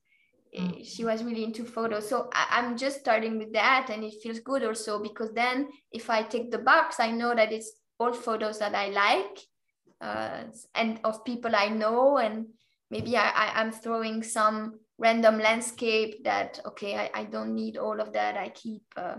[0.57, 0.83] Mm.
[0.83, 4.39] she was really into photos so I, am just starting with that and it feels
[4.39, 8.57] good also because then if i take the box i know that it's all photos
[8.57, 9.37] that i like
[10.01, 12.47] uh, and of people i know and
[12.89, 17.99] maybe I, I am throwing some random landscape that okay I, I don't need all
[17.99, 19.15] of that i keep uh,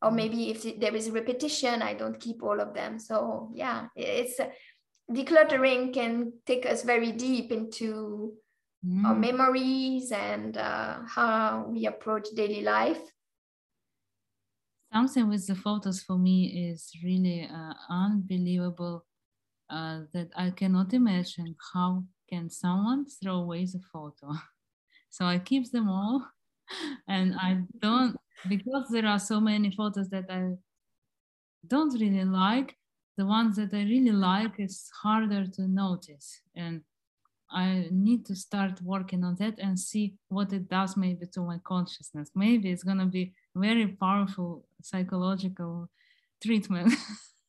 [0.00, 0.14] or mm.
[0.14, 4.40] maybe if there is a repetition i don't keep all of them so yeah it's
[4.40, 4.48] uh,
[5.10, 8.32] decluttering can take us very deep into
[8.84, 9.04] mm.
[9.04, 13.00] our memories and uh, how we approach daily life.
[14.92, 19.04] Something with the photos for me is really uh, unbelievable
[19.68, 24.32] uh, that I cannot imagine how can someone throw away the photo.
[25.16, 26.28] so I keep them all
[27.08, 28.16] and I don't
[28.48, 30.56] because there are so many photos that I
[31.66, 32.76] don't really like.
[33.16, 36.82] The ones that I really like is harder to notice and
[37.50, 41.58] I need to start working on that and see what it does maybe to my
[41.64, 42.30] consciousness.
[42.34, 45.88] Maybe it's going to be very powerful psychological
[46.42, 46.92] treatment.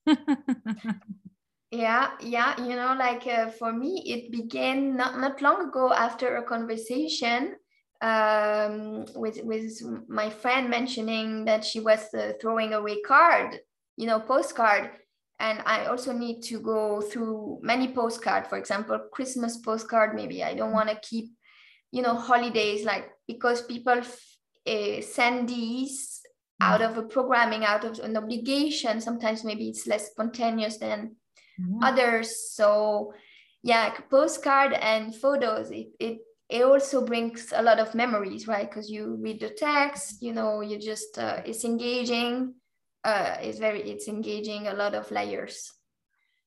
[1.71, 6.37] yeah, yeah, you know, like uh, for me, it began not, not long ago after
[6.37, 7.55] a conversation
[8.01, 13.59] um, with with my friend mentioning that she was uh, throwing away card,
[13.97, 14.91] you know, postcard.
[15.39, 20.43] And i also need to go through many postcard for example christmas postcard maybe.
[20.43, 21.29] I don't want to keep
[21.91, 24.01] you know holidays like because people
[24.67, 26.21] uh, send these
[26.59, 26.65] mm.
[26.65, 28.99] out of a programming out of an obligation.
[28.99, 31.15] Sometimes maybe it's less spontaneous than
[31.59, 31.79] mm.
[31.81, 32.51] others.
[32.51, 33.13] So
[33.63, 38.69] yeah postcard and photos it, it it also brings a lot of memories right?
[38.69, 42.55] Because you read the text you know you just uh, it's engaging
[43.03, 45.73] uh, it's very it's engaging a lot of layers.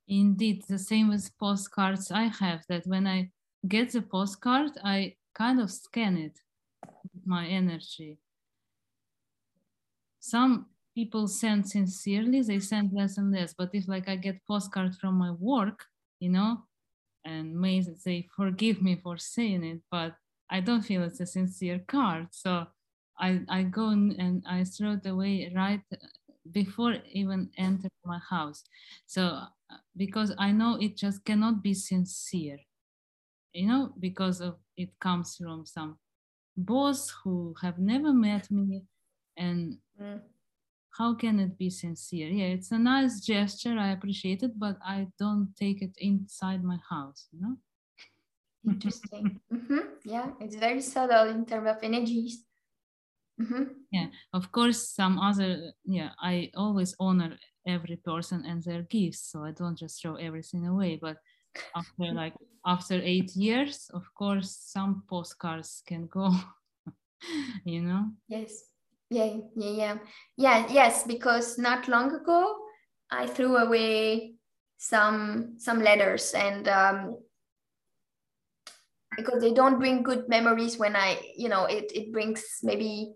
[0.09, 3.31] Indeed the same with postcards i have that when i
[3.69, 6.37] get the postcard i kind of scan it
[7.15, 8.19] with my energy.
[10.19, 13.55] Some people send sincerely they send less and less.
[13.57, 15.85] But if like i get postcard from my work
[16.19, 16.65] you know
[17.25, 20.15] and may they forgive me for saying it but
[20.51, 22.29] i don't feel it's a sincere card.
[22.31, 22.67] So
[23.19, 25.83] i i go and i throw it away right
[26.53, 28.65] before even enter my house.
[29.07, 29.23] So
[29.71, 32.59] uh, because i know it just cannot be sincere
[33.53, 35.99] you know because of it comes from some
[36.57, 38.83] boss who have never met me
[39.37, 40.21] and mm.
[41.01, 45.07] How can it be sincere yeah it's a nice gesture i appreciate it but i
[45.19, 47.57] don't take it inside my house you know
[48.67, 49.85] interesting mm-hmm.
[50.05, 52.45] yeah it's very subtle in terms of energies
[53.41, 53.65] Mm-hmm.
[53.91, 59.31] Yeah, of course, some other, yeah, I always honor every person and their gifts.
[59.33, 60.99] So I don't just throw everything away.
[61.01, 61.17] But
[61.75, 62.35] after like,
[62.67, 66.35] after eight years, of course, some postcards can go,
[67.65, 68.11] you know?
[68.29, 68.70] Yes.
[69.11, 69.99] Yeah, yeah, yeah.
[70.37, 72.57] Yeah, yes, because not long ago,
[73.11, 74.35] I threw away
[74.79, 77.17] some some letters and um,
[79.17, 83.13] because they don't bring good memories when I, you know, it, it brings maybe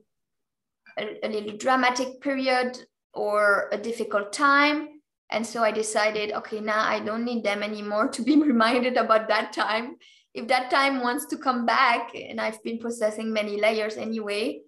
[0.98, 2.78] a, a little dramatic period
[3.12, 4.88] or a difficult time
[5.30, 9.28] and so i decided okay now i don't need them anymore to be reminded about
[9.28, 9.96] that time
[10.34, 14.60] if that time wants to come back and i've been processing many layers anyway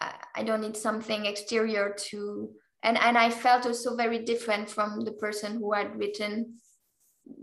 [0.00, 2.50] i don't need something exterior to
[2.82, 6.54] and and i felt also very different from the person who had written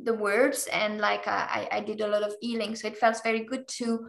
[0.04, 3.44] the words and like i i did a lot of healing so it felt very
[3.44, 4.08] good to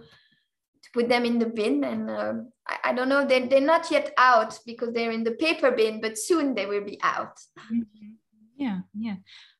[0.83, 2.35] to put them in the bin and uh,
[2.69, 6.01] I, I, don't know they, they're not yet out because they're in the paper bin
[6.01, 7.39] but soon they will be out.
[7.73, 8.13] Mm-hmm.
[8.57, 9.17] yeah yeah.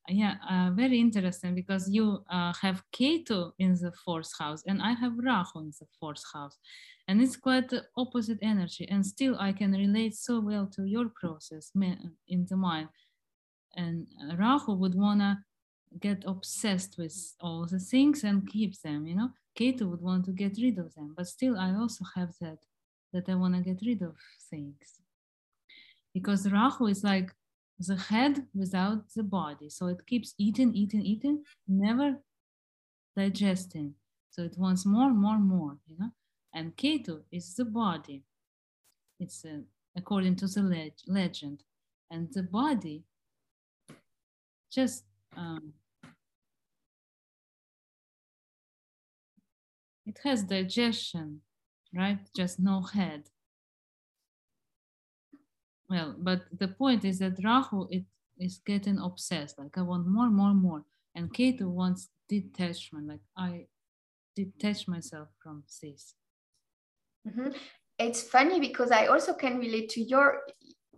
[0.07, 4.93] Yeah uh, very interesting because you uh, have ketu in the fourth house and i
[4.93, 6.59] have rahu in the fourth house
[7.07, 11.09] and it's quite the opposite energy and still i can relate so well to your
[11.21, 11.71] process
[12.29, 12.89] in the mind
[13.77, 14.07] and
[14.39, 15.37] rahu would want to
[16.01, 20.33] get obsessed with all the things and keep them you know ketu would want to
[20.33, 22.59] get rid of them but still i also have that
[23.13, 24.17] that i want to get rid of
[24.51, 25.01] things
[26.13, 27.31] because rahu is like
[27.79, 29.69] the head without the body.
[29.69, 32.19] So it keeps eating, eating, eating, never
[33.17, 33.95] digesting.
[34.31, 36.11] So it wants more, more, more, you know.
[36.55, 38.23] And Ketu is the body.
[39.19, 39.63] It's uh,
[39.97, 41.65] according to the leg legend.
[42.11, 43.03] And the body
[44.71, 45.05] just
[45.37, 45.73] um,
[50.07, 51.41] it has digestion,
[51.93, 52.19] right?
[52.35, 53.25] Just no head
[55.89, 58.05] well but the point is that rahu it
[58.39, 60.85] is getting obsessed like i want more more more
[61.15, 63.67] and ketu wants detachment like i
[64.35, 66.15] detach myself from this
[67.27, 67.51] mm-hmm.
[67.99, 70.41] it's funny because i also can relate to your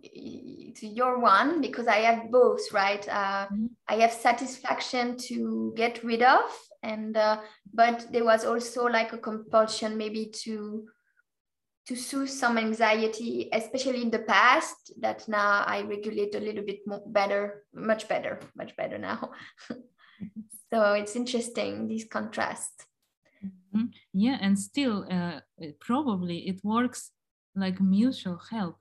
[0.03, 3.65] to your one because i have both right uh, mm-hmm.
[3.87, 6.49] i have satisfaction to get rid of
[6.83, 7.39] and uh,
[7.73, 10.87] but there was also like a compulsion maybe to
[11.87, 16.79] to soothe some anxiety, especially in the past, that now I regulate a little bit
[16.85, 19.31] more better, much better, much better now.
[20.69, 22.86] so it's interesting, these contrasts.
[23.77, 23.85] Mm-hmm.
[24.13, 25.39] Yeah, and still, uh,
[25.79, 27.11] probably it works
[27.55, 28.77] like mutual help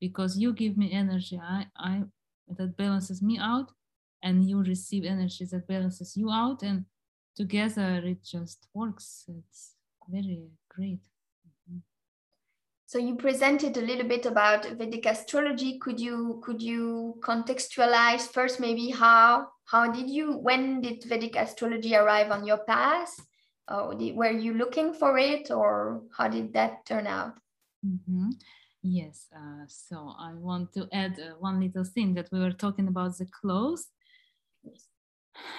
[0.00, 2.02] because you give me energy, I, I
[2.58, 3.70] that balances me out,
[4.22, 6.84] and you receive energy that balances you out, and
[7.36, 9.24] together it just works.
[9.28, 9.74] It's
[10.08, 11.00] very great.
[12.92, 15.78] So you presented a little bit about Vedic astrology.
[15.78, 21.96] Could you could you contextualize first maybe how how did you when did Vedic astrology
[21.96, 23.14] arrive on your path?
[23.68, 27.34] Did, were you looking for it or how did that turn out?
[27.86, 28.30] Mm-hmm.
[28.82, 32.88] Yes, uh, so I want to add uh, one little thing that we were talking
[32.88, 33.88] about the clothes.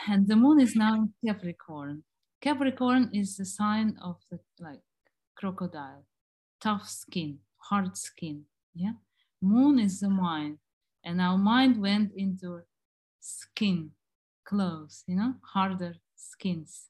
[0.08, 2.04] And the moon is now in Capricorn.
[2.42, 4.82] Capricorn is the sign of the like
[5.36, 6.04] crocodile
[6.64, 8.44] tough skin, hard skin.
[8.74, 8.94] Yeah.
[9.42, 10.58] Moon is the mind.
[11.04, 12.62] And our mind went into
[13.20, 13.92] skin,
[14.46, 16.88] clothes, you know, harder skins.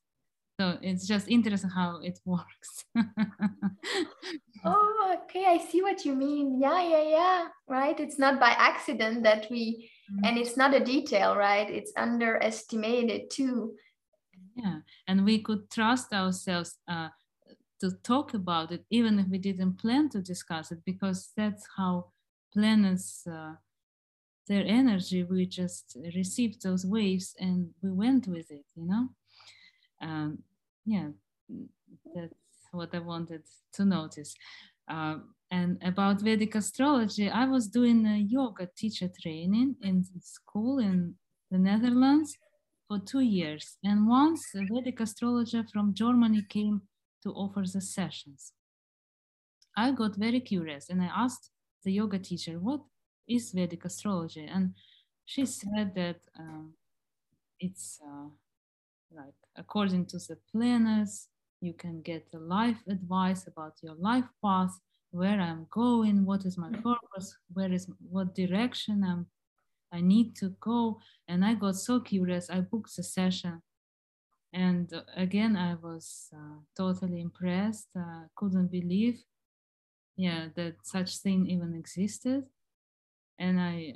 [0.63, 2.85] So it's just interesting how it works.
[4.65, 5.45] oh, okay.
[5.45, 6.61] I see what you mean.
[6.61, 7.47] Yeah, yeah, yeah.
[7.67, 7.99] Right.
[7.99, 10.25] It's not by accident that we, mm-hmm.
[10.25, 11.69] and it's not a detail, right?
[11.69, 13.73] It's underestimated too.
[14.55, 14.79] Yeah.
[15.07, 16.77] And we could trust ourselves.
[16.87, 17.09] Uh,
[17.81, 22.05] to talk about it, even if we didn't plan to discuss it, because that's how
[22.53, 23.55] planets, uh,
[24.47, 29.09] their energy, we just received those waves and we went with it, you know?
[30.01, 30.43] Um,
[30.85, 31.09] yeah,
[32.15, 32.33] that's
[32.71, 34.35] what I wanted to notice.
[34.89, 35.17] Uh,
[35.51, 41.15] and about Vedic astrology, I was doing a yoga teacher training in school in
[41.51, 42.37] the Netherlands
[42.87, 43.77] for two years.
[43.83, 46.81] And once a Vedic astrologer from Germany came
[47.21, 48.53] to offer the sessions.
[49.77, 51.49] I got very curious and I asked
[51.83, 52.81] the yoga teacher, what
[53.27, 54.45] is Vedic astrology?
[54.45, 54.73] And
[55.25, 56.73] she said that um,
[57.59, 58.27] it's uh,
[59.15, 61.27] like according to the planners,
[61.61, 64.79] you can get a life advice about your life path,
[65.11, 69.27] where I'm going, what is my purpose, where is what direction I'm
[69.91, 70.99] I need to go.
[71.27, 73.61] And I got so curious, I booked the session
[74.53, 79.23] and again i was uh, totally impressed uh, couldn't believe
[80.15, 82.43] yeah that such thing even existed
[83.39, 83.93] and i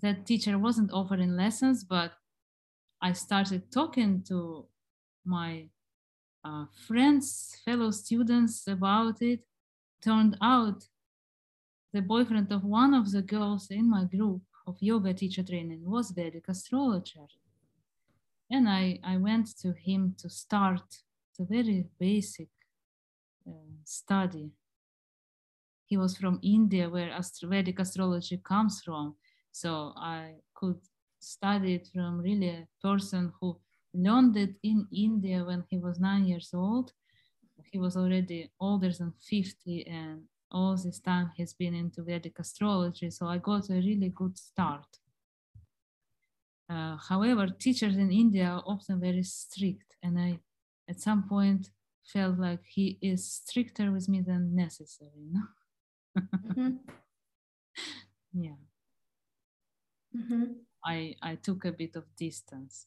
[0.00, 2.12] that teacher wasn't offering lessons but
[3.02, 4.66] i started talking to
[5.24, 5.68] my
[6.44, 9.40] uh, friends fellow students about it.
[10.02, 10.86] Turned out
[11.92, 16.12] the boyfriend of one of the girls in my group of yoga teacher training was
[16.12, 17.26] vedic astrologer.
[18.50, 21.02] And I, I went to him to start
[21.38, 22.48] the very basic
[23.46, 23.52] uh,
[23.84, 24.50] study.
[25.84, 29.16] He was from India, where Vedic astrology comes from,
[29.50, 30.80] So I could
[31.20, 33.58] study it from really a person who
[33.94, 36.92] learned it in India when he was nine years old.
[37.64, 43.10] He was already older than 50 and all this time he's been into Vedic astrology.
[43.10, 44.98] So I got a really good start.
[46.68, 50.38] Uh, however, teachers in India are often very strict, and I,
[50.88, 51.70] at some point,
[52.04, 55.26] felt like he is stricter with me than necessary.
[55.32, 55.40] No?
[56.18, 56.70] mm-hmm.
[58.32, 58.54] Yeah.
[60.16, 60.44] Mm-hmm.
[60.84, 62.86] I I took a bit of distance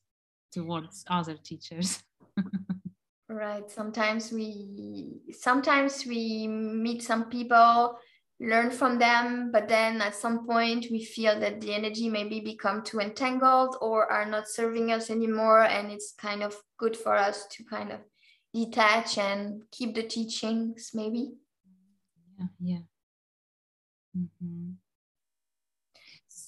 [0.52, 2.04] towards other teachers.
[3.30, 3.70] right.
[3.70, 7.98] Sometimes we sometimes we meet some people
[8.40, 12.84] learn from them but then at some point we feel that the energy maybe become
[12.84, 17.46] too entangled or are not serving us anymore and it's kind of good for us
[17.48, 18.00] to kind of
[18.54, 21.32] detach and keep the teachings maybe
[22.38, 22.84] yeah yeah
[24.18, 24.72] mm-hmm.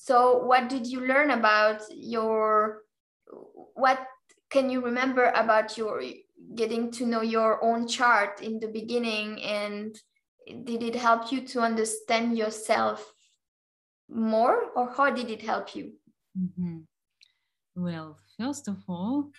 [0.05, 2.83] So what did you learn about your
[3.73, 4.05] what
[4.51, 6.03] can you remember about your
[6.53, 9.41] getting to know your own chart in the beginning?
[9.41, 9.99] And
[10.63, 13.13] did it help you to understand yourself
[14.07, 15.93] more or how did it help you?
[16.37, 16.79] Mm-hmm.
[17.75, 19.31] well first of all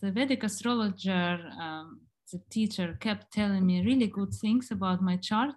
[0.00, 2.00] the vedic astrologer um,
[2.32, 5.54] the teacher kept telling me really good things about my chart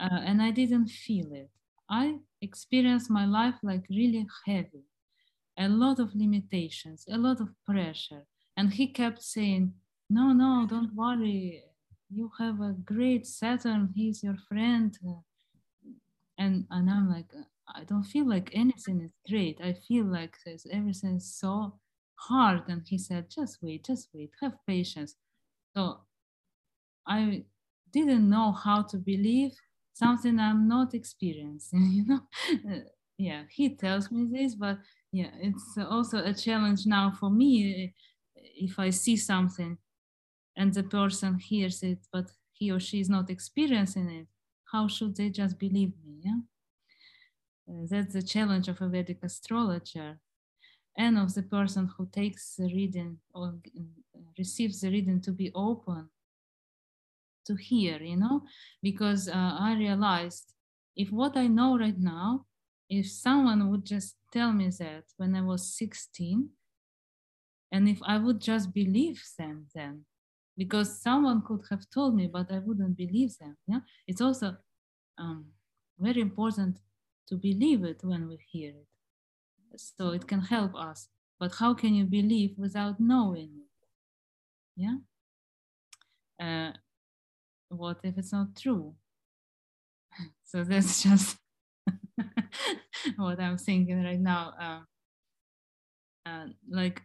[0.00, 1.48] uh, and i didn't feel it
[1.90, 4.84] i experienced my life like really heavy
[5.58, 8.24] a lot of limitations a lot of pressure
[8.56, 9.72] and he kept saying
[10.08, 11.64] no no don't worry
[12.10, 14.96] you have a great Saturn, he's your friend.
[16.38, 17.32] And, and I'm like,
[17.74, 19.60] I don't feel like anything is great.
[19.62, 20.36] I feel like
[20.70, 21.78] everything is so
[22.14, 22.62] hard.
[22.68, 25.16] And he said, just wait, just wait, have patience.
[25.76, 26.00] So
[27.06, 27.44] I
[27.92, 29.52] didn't know how to believe
[29.98, 32.20] something I'm not experiencing, you know?
[33.16, 34.78] yeah, he tells me this, but
[35.12, 37.94] yeah, it's also a challenge now for me
[38.36, 39.78] if I see something
[40.56, 44.26] and the person hears it, but he or she is not experiencing it,
[44.72, 46.20] how should they just believe me?
[46.24, 46.40] Yeah?
[47.68, 50.18] Uh, that's the challenge of a Vedic astrologer
[50.96, 55.50] and of the person who takes the reading or uh, receives the reading to be
[55.54, 56.08] open
[57.48, 58.42] to hear, you know,
[58.82, 60.54] because uh, I realized
[60.96, 62.46] if what I know right now,
[62.88, 66.50] if someone would just tell me that when I was 16,
[67.70, 70.04] and if I would just believe them then,
[70.56, 73.56] because someone could have told me, but I wouldn't believe them.
[73.66, 74.56] Yeah, it's also
[75.18, 75.46] um,
[75.98, 76.78] very important
[77.28, 81.08] to believe it when we hear it, so it can help us.
[81.38, 83.68] But how can you believe without knowing it?
[84.76, 84.96] Yeah.
[86.40, 86.72] Uh,
[87.68, 88.94] what if it's not true?
[90.44, 91.36] so that's just
[93.16, 94.52] what I'm thinking right now.
[94.60, 94.80] Uh,
[96.28, 97.02] uh, like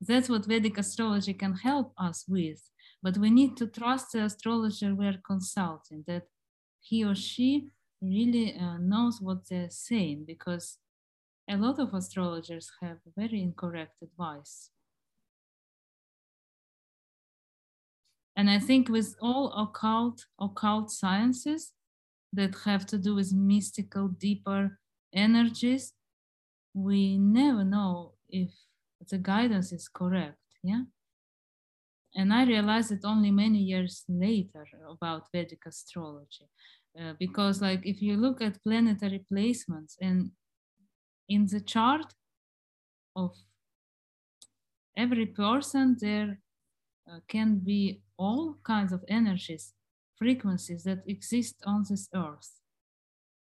[0.00, 2.60] that's what Vedic astrology can help us with.
[3.02, 6.24] But we need to trust the astrologer we're consulting, that
[6.80, 7.68] he or she
[8.00, 10.78] really uh, knows what they're saying, because
[11.48, 14.70] a lot of astrologers have very incorrect advice.
[18.36, 21.72] And I think with all occult, occult sciences
[22.32, 24.78] that have to do with mystical, deeper
[25.12, 25.92] energies,
[26.74, 28.50] we never know if
[29.10, 30.82] the guidance is correct yeah?
[32.14, 36.46] And i realized it only many years later about vedic astrology
[36.98, 40.30] uh, because like if you look at planetary placements and
[41.28, 42.14] in the chart
[43.16, 43.34] of
[44.96, 46.38] every person there
[47.10, 49.74] uh, can be all kinds of energies
[50.16, 52.50] frequencies that exist on this earth.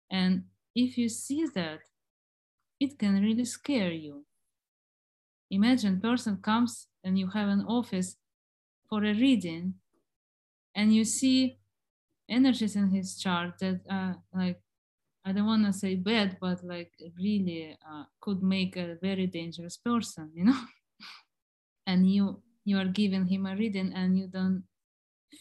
[0.09, 1.81] And if you see that
[2.79, 4.25] it can really scare you.
[5.51, 8.15] Imagine a person comes and you have an office
[8.89, 9.73] for a reading
[10.75, 11.57] and you see
[12.29, 14.61] energies in his chart that uh, like
[15.25, 19.77] i don't want to say bad but like really uh, could make a very dangerous
[19.77, 20.59] person you know?
[21.87, 24.63] And you you are giving him a reading and you don't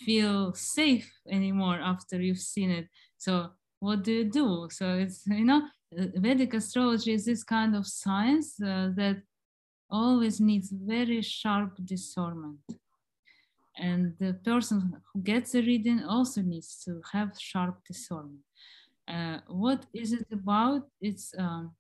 [0.05, 2.87] feel safe anymore after you've seen it
[3.17, 3.49] so
[3.81, 5.63] what do you do so it's you know
[5.93, 9.23] vedic astrology is this kind of science uh, that
[9.91, 12.59] always needs very sharp discernment.
[13.77, 18.41] And the person who gets a reading also needs to have sharp discernment.
[19.07, 20.83] Uh, what is it about?
[21.01, 21.75] It's um,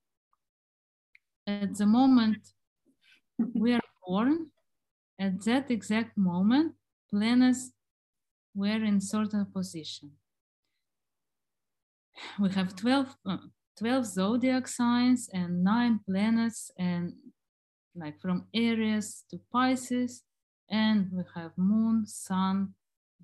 [1.46, 2.38] at the moment
[3.54, 4.46] we are born,
[5.18, 6.74] at that exact moment,
[7.10, 7.72] planets
[8.54, 10.12] were in certain position.
[12.38, 13.36] We have 12, uh,
[13.78, 17.14] 12 zodiac signs and nine planets and
[17.94, 20.22] like from Aries to Pisces
[20.70, 22.74] and we have moon, sun,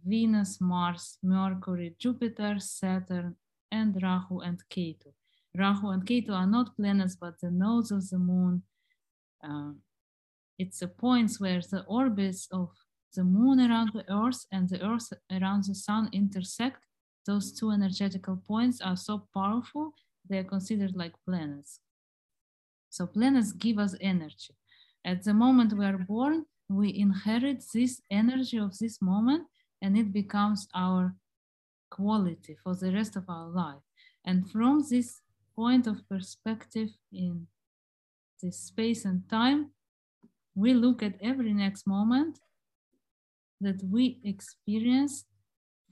[0.05, 3.37] Venus, Mars, Mercury, Jupiter, Saturn,
[3.71, 5.13] and Rahu and Ketu.
[5.57, 8.63] Rahu and Ketu are not planets, but the nodes of the moon.
[9.43, 9.73] Uh,
[10.59, 12.71] it's the points where the orbits of
[13.15, 16.85] the moon around the earth and the earth around the sun intersect.
[17.27, 19.95] Those two energetical points are so powerful,
[20.29, 21.81] they're considered like planets.
[22.91, 24.55] So planets give us energy.
[25.05, 29.47] At the moment we are born, we inherit this energy of this moment
[29.83, 31.15] and it becomes our
[31.91, 33.83] quality for the rest of our life.
[34.25, 35.21] And from this
[35.55, 37.47] point of perspective in
[38.43, 39.71] this space and time,
[40.55, 42.39] we look at every next moment
[43.65, 45.25] that we experience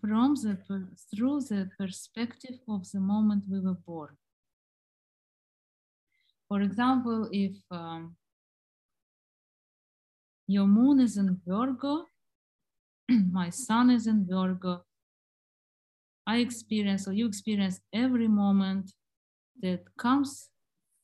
[0.01, 0.57] from the
[1.11, 4.17] through the perspective of the moment we were born.
[6.49, 8.17] For example, if um,
[10.47, 12.05] your moon is in Virgo,
[13.09, 14.85] my sun is in Virgo,
[16.27, 18.93] I experience or you experience every moment
[19.61, 20.51] that comes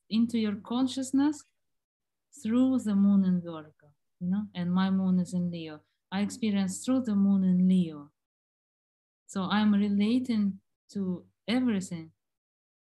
[0.09, 1.43] into your consciousness
[2.41, 3.87] through the moon in Virgo,
[4.19, 5.81] you know, and my moon is in Leo.
[6.11, 8.09] I experience through the moon in Leo.
[9.27, 10.59] So I'm relating
[10.93, 12.11] to everything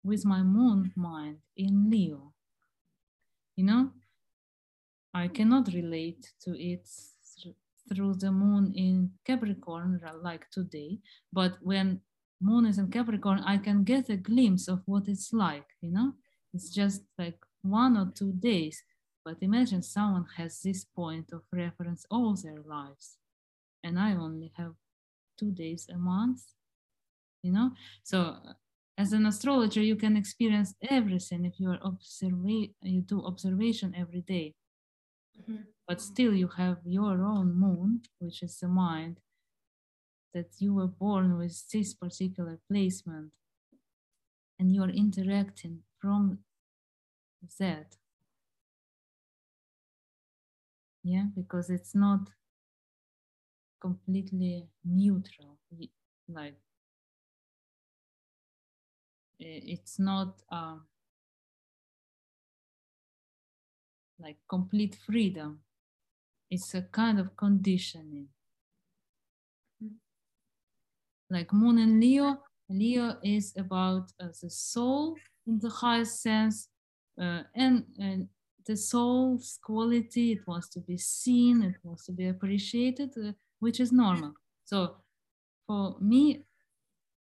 [0.02, 2.32] with my moon mind in Leo.
[3.56, 3.90] You know,
[5.12, 6.88] I cannot relate to it
[7.88, 10.98] through the moon in Capricorn like today,
[11.32, 12.00] but when
[12.40, 16.14] moon is in Capricorn, I can get a glimpse of what it's like, you know?
[16.54, 18.82] It's just like one or two days.
[19.24, 23.17] But imagine someone has this point of reference all their lives.
[23.88, 24.74] And I only have
[25.38, 26.42] two days a month,
[27.42, 27.70] you know?
[28.02, 28.36] So
[28.98, 34.20] as an astrologer, you can experience everything if you are observa- you do observation every
[34.20, 34.54] day.
[35.40, 35.62] Mm-hmm.
[35.86, 39.20] But still you have your own moon, which is the mind,
[40.34, 43.32] that you were born with this particular placement
[44.58, 46.38] and you're interacting from
[47.58, 47.96] that.
[51.02, 52.28] Yeah, because it's not
[53.80, 55.58] completely neutral.
[56.28, 56.56] Like,
[59.38, 60.76] it's not uh,
[64.18, 65.60] like complete freedom.
[66.50, 68.28] It's a kind of conditioning
[71.30, 72.38] like Moon and Leo.
[72.68, 75.16] Leo is about uh, the soul
[75.46, 76.68] in the highest sense,
[77.20, 78.28] uh, and, and
[78.66, 80.32] the soul's quality.
[80.32, 84.34] It wants to be seen, it wants to be appreciated, uh, which is normal.
[84.64, 84.96] So
[85.66, 86.44] for me,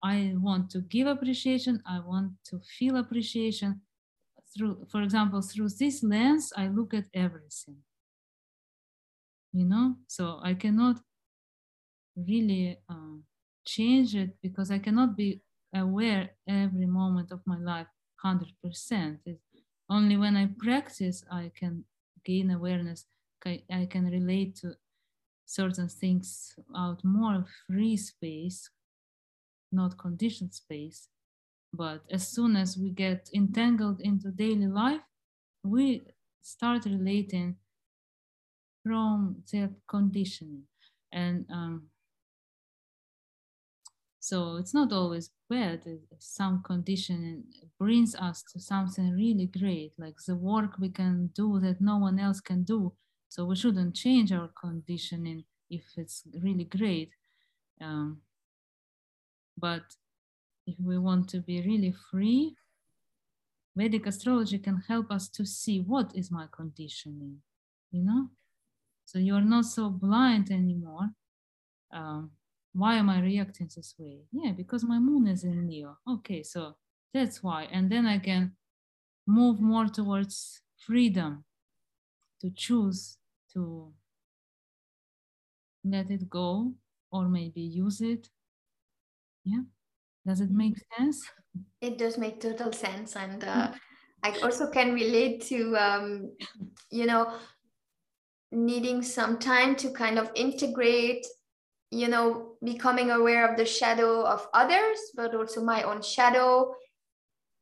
[0.04, 1.82] I want to give appreciation.
[1.88, 3.82] I want to feel appreciation
[4.56, 7.78] through, for example, through this lens, I look at everything.
[9.52, 11.00] You know, so I cannot
[12.16, 13.24] really um,
[13.66, 15.42] change it because I cannot be
[15.74, 17.88] aware every moment of my life
[18.24, 19.20] 100%.
[19.26, 19.42] It's
[19.90, 21.86] only when I practice, I can
[22.24, 23.06] gain awareness.
[23.46, 24.74] I can relate to
[25.46, 28.70] certain things out more free space,
[29.72, 31.08] not conditioned space.
[31.74, 35.02] But as soon as we get entangled into daily life,
[35.64, 36.04] we
[36.41, 37.58] start relating
[38.84, 40.64] from that conditioning.
[41.12, 41.88] And um,
[44.20, 45.82] so it's not always bad.
[46.20, 47.43] Some condition
[47.80, 52.20] brings us to something really great, like the work we can do that no one
[52.20, 52.93] else can do.
[53.36, 57.10] So we shouldn't change our conditioning if it's really great.
[57.82, 58.22] Um,
[59.58, 59.84] but
[60.66, 62.56] if we want to be really free,
[63.76, 67.42] Vedic astrology can help us to see what is my conditioning,
[67.92, 68.30] you know?
[69.04, 71.10] So you're not so blind anymore.
[71.92, 72.32] Um,
[72.72, 74.20] why am I reacting this way?
[74.32, 75.98] Yeah, because my moon is in Leo.
[76.08, 76.78] Okay, so
[77.14, 77.64] that's why.
[77.70, 78.54] And then I can
[79.28, 81.44] move more towards freedom
[82.40, 83.18] to choose
[83.56, 83.93] to
[85.86, 86.74] let it go
[87.12, 88.30] or maybe use it.
[89.45, 89.62] Yeah.
[90.26, 91.30] Does it make sense?
[91.82, 93.16] It does make total sense.
[93.16, 93.74] And uh,
[94.24, 96.36] I also can relate to, um,
[96.91, 97.39] you know,
[98.51, 101.26] needing some time to kind of integrate
[101.91, 106.74] you know becoming aware of the shadow of others but also my own shadow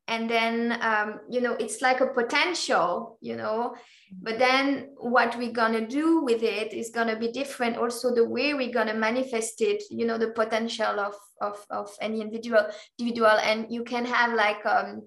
[0.08, 3.74] and then um, you know it's like a potential you know
[4.22, 8.54] but then what we're gonna do with it is gonna be different also the way
[8.54, 12.66] we're gonna manifest it you know the potential of of, of any individual
[13.00, 15.02] individual and you can have like um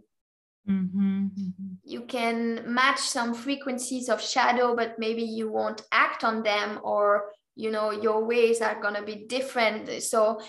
[0.68, 1.74] Mm-hmm, mm-hmm.
[1.84, 7.30] You can match some frequencies of shadow, but maybe you won't act on them, or
[7.54, 10.02] you know your ways are gonna be different.
[10.02, 10.40] So,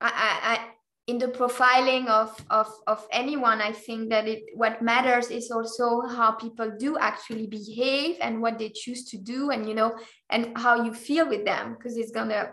[0.00, 0.68] I, I, I
[1.06, 6.00] in the profiling of, of of anyone, I think that it what matters is also
[6.00, 9.94] how people do actually behave and what they choose to do, and you know,
[10.30, 12.52] and how you feel with them, because it's gonna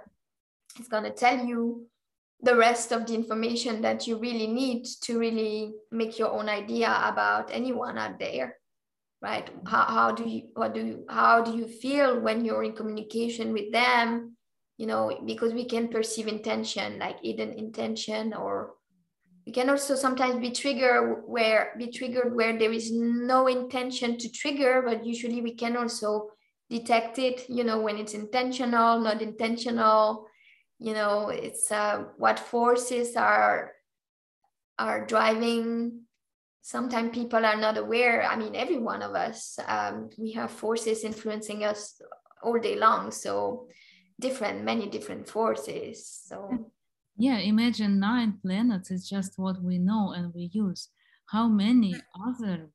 [0.77, 1.87] it's gonna tell you
[2.41, 6.89] the rest of the information that you really need to really make your own idea
[7.05, 8.57] about anyone out there
[9.21, 9.49] right?
[9.67, 13.53] How, how do you what do you how do you feel when you're in communication
[13.53, 14.35] with them
[14.81, 18.73] you know because we can perceive intention like hidden intention or
[19.45, 24.27] we can also sometimes be triggered where be triggered where there is no intention to
[24.31, 26.31] trigger but usually we can also
[26.67, 30.25] detect it you know when it's intentional not intentional.
[30.79, 33.73] You know it's uh, what forces are
[34.79, 36.07] are driving.
[36.63, 38.23] Sometimes people are not aware.
[38.23, 42.01] I mean every one of us um, we have forces influencing us
[42.41, 43.11] all day long.
[43.11, 43.67] So
[44.21, 46.71] different many different forces so
[47.17, 50.89] yeah imagine nine planets is just what we know and we use
[51.25, 51.95] how many
[52.27, 52.69] other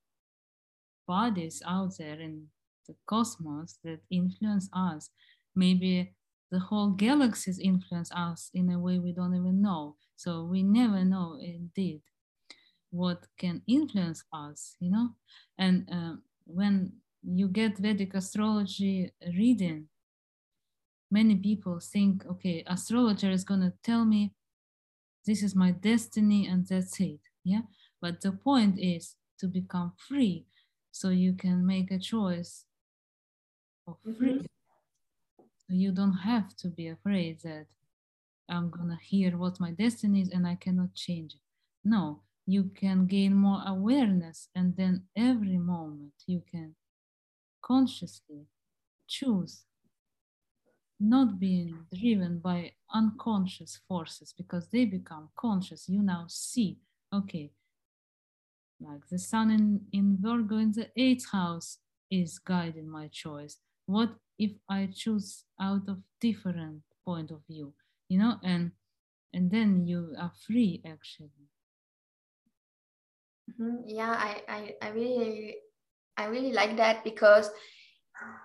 [1.07, 2.47] bodies out there in
[2.88, 5.11] the cosmos that influence us
[5.55, 6.12] maybe
[6.51, 9.97] the whole galaxies influence us in a way we don't even know.
[10.16, 12.03] So we never know indeed
[12.90, 15.09] what can influence us, you know.
[15.59, 16.14] And uh,
[16.47, 16.92] when
[17.22, 19.88] you get Vedic astrology reading,
[21.11, 24.32] many people think, okay, astrologer is going to tell me
[25.26, 27.20] this is my destiny and that's it.
[27.44, 27.62] Yeah.
[28.00, 30.46] But the point is to become free
[30.92, 32.64] so you can make a choice
[33.86, 34.34] of free.
[34.34, 34.46] Mm-hmm
[35.68, 37.66] you don't have to be afraid that
[38.48, 41.40] I'm gonna hear what my destiny is and I cannot change it.
[41.84, 46.76] No, you can gain more awareness, and then every moment you can
[47.62, 48.46] consciously
[49.09, 49.64] choose
[50.99, 55.88] not being driven by unconscious forces because they become conscious.
[55.88, 56.78] You now see,
[57.12, 57.51] okay,
[58.80, 61.78] like the sun in, in Virgo in the eighth house
[62.11, 63.59] is guiding my choice.
[63.86, 67.72] What if I choose out of different point of view,
[68.09, 68.72] you know, and
[69.32, 71.49] and then you are free actually.
[73.51, 73.86] Mm-hmm.
[73.86, 75.57] Yeah, I, I, I really
[76.16, 77.51] I really like that because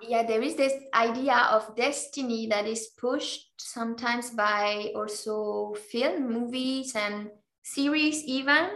[0.01, 6.95] yeah, there is this idea of destiny that is pushed sometimes by also film, movies,
[6.95, 7.29] and
[7.63, 8.69] series even.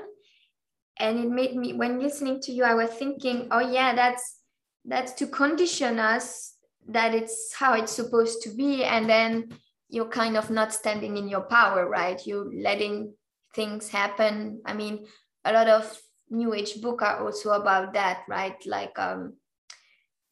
[0.99, 4.39] And it made me when listening to you, I was thinking, oh yeah, that's
[4.85, 6.53] that's to condition us
[6.87, 8.83] that it's how it's supposed to be.
[8.83, 9.49] And then
[9.89, 12.21] you're kind of not standing in your power right?
[12.25, 13.13] You're letting
[13.55, 14.61] things happen.
[14.65, 15.05] I mean
[15.43, 18.55] a lot of new age book are also about that right?
[18.65, 19.33] Like um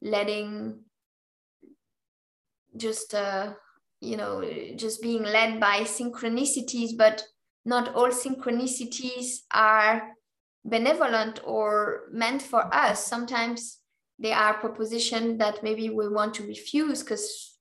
[0.04, 0.80] letting
[2.76, 3.54] just uh
[4.02, 4.44] you know
[4.76, 7.24] just being led by synchronicities but
[7.66, 10.12] not all synchronicities are
[10.66, 13.80] benevolent or meant for us sometimes
[14.20, 17.58] they are propositions that maybe we want to refuse because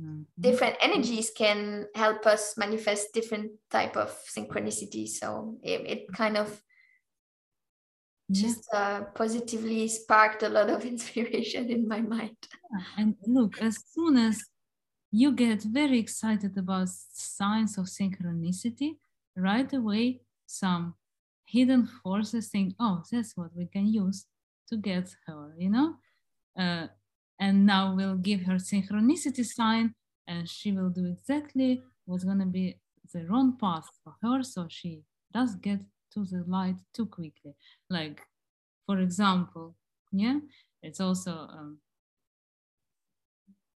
[0.00, 0.22] mm-hmm.
[0.38, 6.60] different energies can help us manifest different type of synchronicity so it, it kind of
[8.30, 12.36] just uh, positively sparked a lot of inspiration in my mind
[12.98, 14.42] and look as soon as
[15.12, 18.96] you get very excited about signs of synchronicity
[19.36, 20.94] right away some
[21.46, 24.26] hidden forces think oh that's what we can use
[24.68, 25.94] to get her, you know?
[26.58, 26.86] Uh,
[27.38, 29.94] and now we'll give her synchronicity sign
[30.26, 32.78] and she will do exactly what's going to be
[33.12, 35.02] the wrong path for her so she
[35.32, 35.80] does get
[36.16, 37.54] to the light too quickly.
[37.90, 38.20] Like
[38.86, 39.74] for example
[40.12, 40.38] yeah
[40.82, 41.78] it's also um,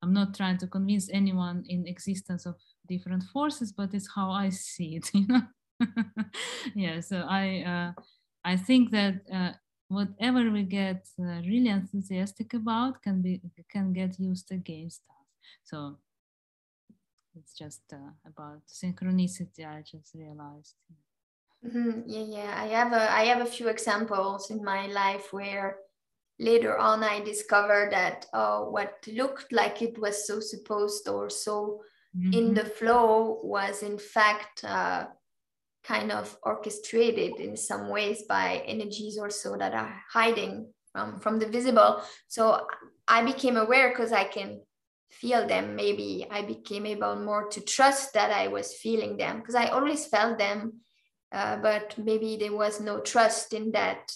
[0.02, 2.56] i'm not trying to convince anyone in existence of
[2.88, 5.42] different forces but it's how i see it you know?
[6.74, 7.92] Yeah so i uh,
[8.44, 9.52] i think that uh,
[9.88, 15.26] whatever we get uh, really enthusiastic about can be can get used against us.
[15.64, 15.98] So
[17.38, 20.74] it's just uh, about synchronicity i just realized
[21.66, 22.00] mm-hmm.
[22.06, 25.78] yeah yeah i have a i have a few examples in my life where
[26.38, 31.80] later on i discovered that uh, what looked like it was so supposed or so
[32.16, 32.32] mm-hmm.
[32.32, 35.06] in the flow was in fact uh,
[35.86, 41.46] kind of orchestrated in some ways by energies also that are hiding from, from the
[41.46, 42.02] visible.
[42.26, 42.66] So
[43.06, 44.62] I became aware because I can
[45.10, 45.76] feel them.
[45.76, 50.06] Maybe I became able more to trust that I was feeling them because I always
[50.06, 50.80] felt them,
[51.36, 54.10] uh, but maybe there was no trust in that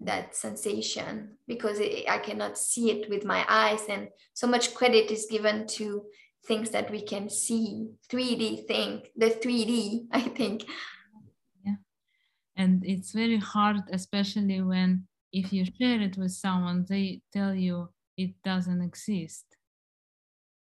[0.00, 3.84] that sensation because it, I cannot see it with my eyes.
[3.88, 6.04] And so much credit is given to
[6.46, 10.64] things that we can see, 3D thing, the 3D, I think.
[11.66, 11.74] Yeah.
[12.56, 17.88] And it's very hard, especially when if you share it with someone, they tell you
[18.16, 19.44] it doesn't exist.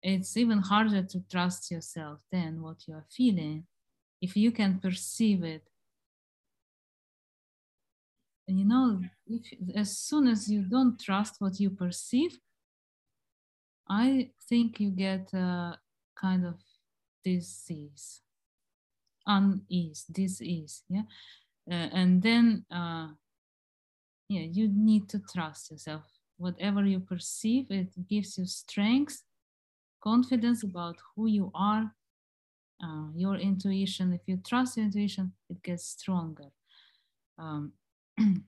[0.02, 3.66] It's even harder to trust yourself than what you are feeling.
[4.22, 5.68] If you can perceive it
[8.48, 9.42] and you know, if,
[9.76, 12.38] as soon as you don't trust what you perceive,
[13.90, 15.78] I think you get a
[16.16, 16.56] kind of
[17.24, 18.22] disease,
[19.26, 21.04] unease, disease, yeah.
[21.70, 23.08] Uh, and then, uh,
[24.30, 26.04] yeah, you need to trust yourself.
[26.38, 29.24] Whatever you perceive, it gives you strength,
[30.04, 31.92] confidence about who you are,
[32.84, 34.14] uh, your intuition.
[34.14, 36.52] If you trust your intuition, it gets stronger.
[37.38, 37.74] Um,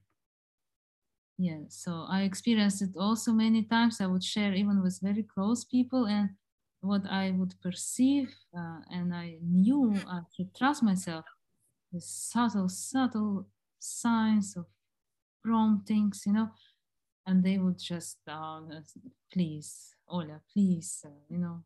[1.38, 5.64] yeah so i experienced it also many times i would share even with very close
[5.64, 6.30] people and
[6.82, 11.26] what i would perceive uh, and i knew i should trust myself
[11.94, 13.48] the subtle subtle
[13.80, 14.66] signs of
[15.44, 16.50] promptings you know
[17.28, 18.62] and they would just uh,
[19.32, 21.64] please Ola, please uh, you know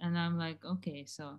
[0.00, 1.38] and i'm like okay so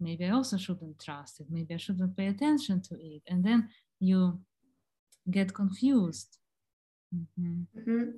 [0.00, 3.68] maybe i also shouldn't trust it maybe i shouldn't pay attention to it and then
[4.00, 4.38] you
[5.30, 6.38] get confused
[7.14, 7.62] mm-hmm.
[7.78, 8.10] Mm-hmm.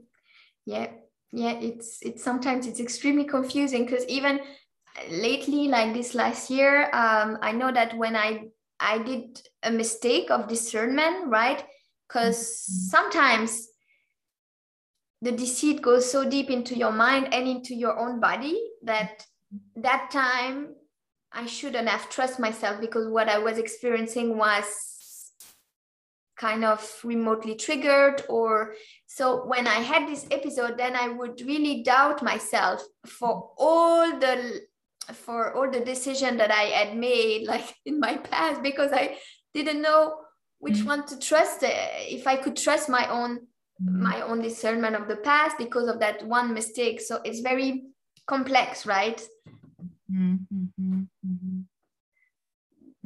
[0.67, 0.89] yeah
[1.33, 4.41] yeah it's it's sometimes it's extremely confusing because even
[5.11, 8.45] lately like this last year um, i know that when i
[8.81, 11.65] i did a mistake of discernment right
[12.09, 12.89] because mm-hmm.
[12.97, 13.69] sometimes
[15.21, 19.25] the deceit goes so deep into your mind and into your own body that
[19.77, 20.69] that time
[21.33, 24.65] i shouldn't have trust myself because what i was experiencing was
[26.39, 28.75] kind of remotely triggered or
[29.07, 34.61] so when i had this episode then i would really doubt myself for all the
[35.13, 39.17] for all the decision that i had made like in my past because i
[39.53, 40.15] didn't know
[40.61, 40.89] which mm-hmm.
[40.89, 41.71] one to trust uh,
[42.09, 43.39] if i could trust my own
[43.83, 44.03] mm-hmm.
[44.03, 47.85] my own discernment of the past because of that one mistake so it's very
[48.27, 49.27] complex right
[50.13, 51.03] mm-hmm.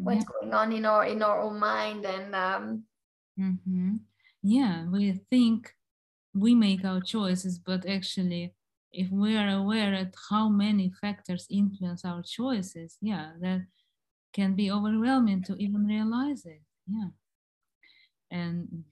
[0.02, 0.32] What's yeah.
[0.40, 2.84] going on in our in our own mind and um,
[3.38, 3.96] Mm-hmm.
[4.42, 5.74] Yeah, we think
[6.34, 8.54] we make our choices, but actually,
[8.92, 13.66] if we are aware at how many factors influence our choices, yeah, that
[14.32, 16.62] can be overwhelming to even realize it.
[16.86, 17.10] Yeah.
[18.30, 18.84] And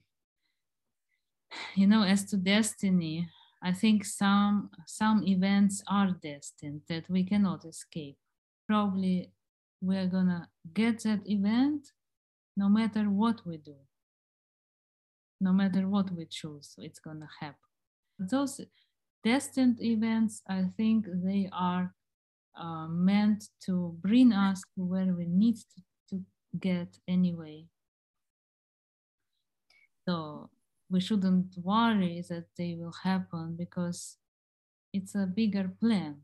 [1.75, 3.27] you know, as to destiny,
[3.61, 8.17] I think some some events are destined that we cannot escape.
[8.67, 9.31] Probably
[9.81, 11.87] we're gonna get that event
[12.55, 13.75] no matter what we do
[15.41, 17.55] no matter what we choose, it's gonna happen.
[18.19, 18.61] Those
[19.23, 21.93] destined events, I think they are
[22.55, 26.21] uh, meant to bring us to where we need to, to
[26.59, 27.65] get anyway.
[30.07, 30.49] So
[30.89, 34.17] we shouldn't worry that they will happen because
[34.93, 36.17] it's a bigger plan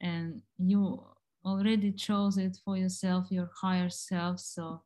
[0.00, 1.02] and you
[1.48, 4.82] already chose it for yourself your higher self so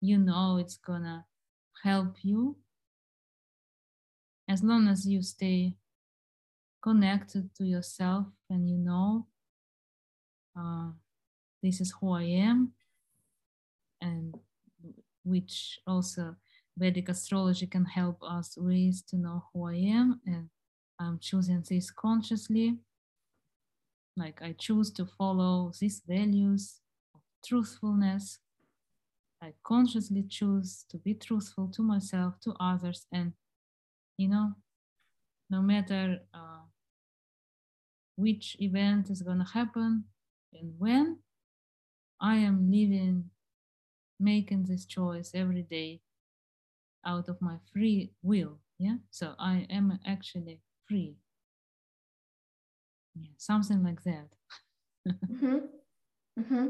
[0.00, 1.24] you know it's gonna
[1.84, 2.56] help you
[4.48, 5.74] as long as you stay
[6.82, 9.26] connected to yourself and you know
[10.58, 10.88] uh,
[11.62, 12.72] this is who I am,
[14.00, 14.34] and
[15.24, 16.36] which also
[16.78, 20.48] Vedic astrology can help us with to know who I am, and
[20.98, 22.76] I'm choosing this consciously.
[24.16, 26.80] Like I choose to follow these values
[27.14, 28.38] of truthfulness.
[29.42, 33.32] I consciously choose to be truthful to myself, to others, and
[34.16, 34.54] you know
[35.50, 36.64] no matter uh,
[38.16, 40.04] which event is going to happen
[40.52, 41.18] and when
[42.20, 43.30] i am living
[44.20, 46.00] making this choice every day
[47.04, 51.16] out of my free will yeah so i am actually free
[53.18, 54.28] yeah something like that
[55.08, 55.58] mm-hmm.
[56.38, 56.66] Mm-hmm.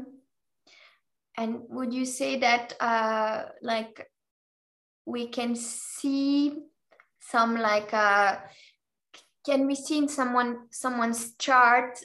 [1.37, 4.07] and would you say that uh like
[5.05, 6.67] we can see
[7.31, 8.37] some like uh,
[9.45, 11.99] can we see in someone someone's chart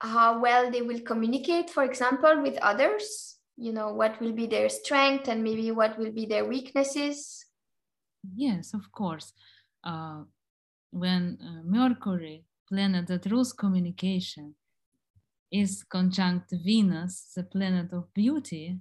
[0.00, 4.68] how well they will communicate for example with others you know what will be their
[4.68, 7.46] strength and maybe what will be their weaknesses
[8.36, 9.32] yes of course
[9.84, 10.22] uh,
[10.90, 14.54] when uh, mercury planet that rules communication
[15.50, 18.80] is conjunct venus the planet of beauty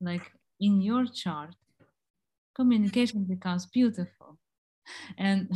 [0.00, 1.54] like in your chart
[2.56, 4.38] communication becomes beautiful.
[5.18, 5.50] And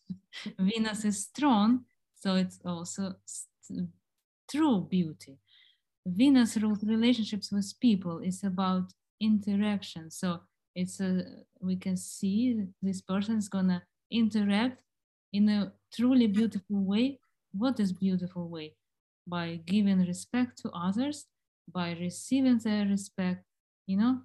[0.58, 1.84] Venus is strong,
[2.16, 3.14] so it's also
[4.50, 5.38] true beauty.
[6.06, 8.20] Venus rules relationships with people.
[8.22, 10.10] It's about interaction.
[10.10, 10.40] So
[10.74, 11.22] it's a
[11.60, 14.82] we can see this person is gonna interact
[15.32, 17.18] in a truly beautiful way.
[17.52, 18.74] What is beautiful way?
[19.26, 21.26] By giving respect to others,
[21.72, 23.44] by receiving their respect,
[23.86, 24.20] you know,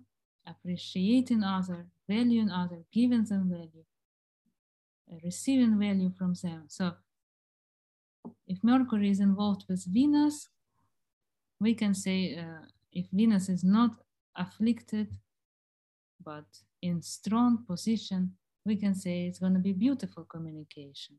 [0.47, 3.85] appreciating other, valuing other, giving them value,
[5.23, 6.63] receiving value from them.
[6.67, 6.93] So
[8.47, 10.49] if Mercury is involved with Venus,
[11.59, 13.91] we can say uh, if Venus is not
[14.35, 15.09] afflicted,
[16.23, 16.45] but
[16.81, 18.36] in strong position,
[18.67, 21.15] we can say it's going to be beautiful communication.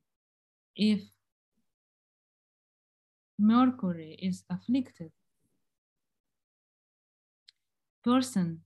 [0.76, 1.00] If
[3.38, 5.10] Mercury is afflicted,
[8.04, 8.60] person,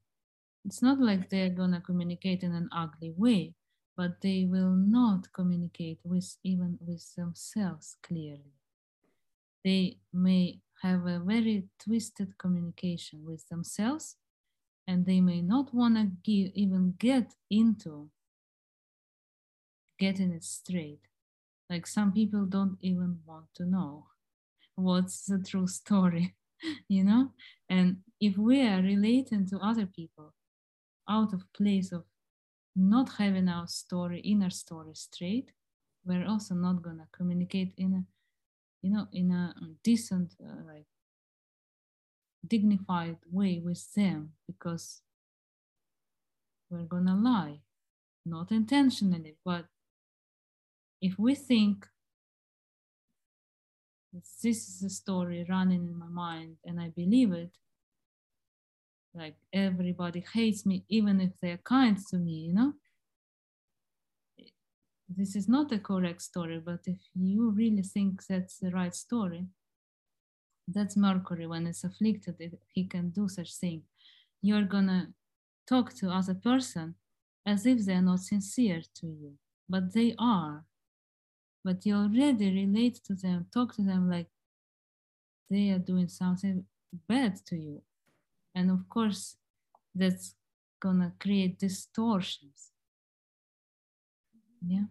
[0.64, 3.54] it's not like they're going to communicate in an ugly way,
[3.96, 8.54] but they will not communicate with even with themselves clearly.
[9.64, 14.16] They may have a very twisted communication with themselves
[14.88, 18.10] and they may not want to give even get into
[20.04, 21.02] getting it straight.
[21.70, 24.06] Like some people don't even want to know
[24.76, 26.34] what's the true story
[26.88, 27.30] you know?
[27.68, 30.34] And if we are relating to other people
[31.08, 32.04] out of place of
[32.76, 35.50] not having our story inner story straight
[36.04, 38.02] we're also not to communicate in a
[38.82, 40.86] you know in a decent uh, like
[42.46, 45.02] dignified way with them because
[46.70, 47.60] we're gonna lie.
[48.26, 49.66] Not intentionally but
[51.02, 51.86] if we think
[54.42, 57.50] this is a story running in my mind and i believe it
[59.14, 62.72] like everybody hates me even if they're kind to me you know?
[65.14, 69.44] This is not a correct story but if you really think that's the right story
[70.68, 71.46] that's mercury.
[71.46, 73.82] When it's afflicted it, he can do such thing.
[74.40, 75.08] You're gonna
[75.68, 76.94] talk to other person
[77.44, 79.32] as if they're not sincere to you
[79.68, 80.64] but they are
[81.64, 84.28] but you already relate to them talk to them like
[85.50, 86.64] they are doing something
[87.08, 87.82] bad to you.
[88.54, 89.36] And of course
[89.94, 90.34] that's
[90.80, 92.72] gonna create distortions.
[94.66, 94.84] Yeah.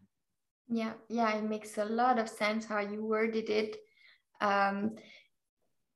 [0.69, 3.77] Yeah yeah it makes a lot of sense how you worded it.
[4.39, 4.95] Um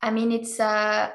[0.01, 1.09] i mean it's uh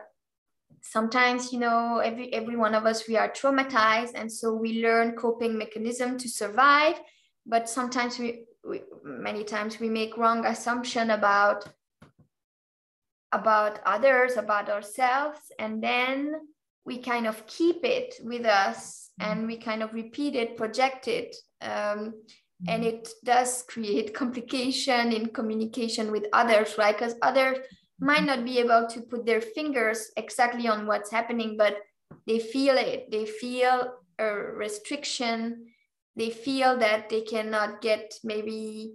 [0.80, 5.12] sometimes you know every every one of us we are traumatized and so we learn
[5.12, 6.98] coping mechanism to survive
[7.46, 11.68] but sometimes we, we many times we make wrong assumption about
[13.32, 16.34] about others about ourselves and then
[16.84, 21.36] we kind of keep it with us and we kind of repeat it project it
[21.62, 22.14] um,
[22.68, 26.96] and it does create complication in communication with others right?
[26.98, 27.58] Because others
[28.00, 31.76] might not be able to put their fingers exactly on what's happening but
[32.26, 33.10] they feel it.
[33.10, 35.66] They feel a restriction
[36.20, 38.92] they feel that they cannot get maybe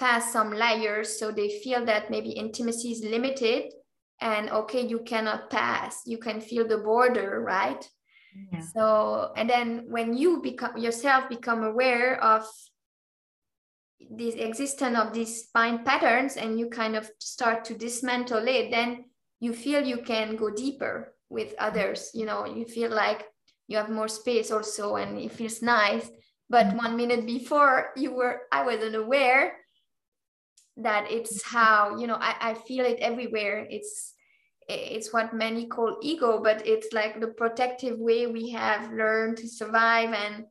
[0.00, 3.70] past some layers so they feel that maybe intimacy is limited
[4.22, 6.00] and okay you cannot pass.
[6.06, 7.86] You can feel the border right?
[8.50, 8.60] Yeah.
[8.74, 12.46] so and then when you become yourself become aware of
[14.10, 19.04] this existence of these spine patterns and you kind of start to dismantle it then
[19.40, 22.10] you feel you can go deeper with others.
[22.14, 23.26] You know you feel like
[23.68, 26.08] you have more space also and it feels nice
[26.52, 29.56] but one minute before you were i wasn't aware
[30.76, 34.14] that it's how you know I, I feel it everywhere it's
[34.68, 39.48] it's what many call ego but it's like the protective way we have learned to
[39.48, 40.44] survive and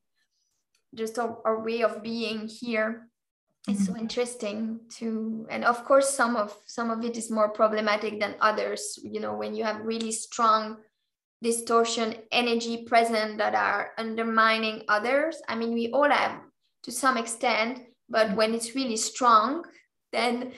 [0.93, 3.07] just our, our way of being here
[3.67, 4.01] it's so mm-hmm.
[4.01, 8.99] interesting to and of course some of some of it is more problematic than others
[9.03, 10.77] you know when you have really strong
[11.41, 16.39] distortion energy present that are undermining others i mean we all have
[16.83, 18.35] to some extent but mm-hmm.
[18.35, 19.63] when it's really strong
[20.11, 20.51] then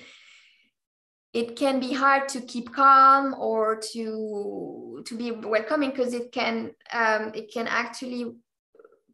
[1.34, 6.72] it can be hard to keep calm or to to be welcoming because it can
[6.94, 8.36] um, it can actually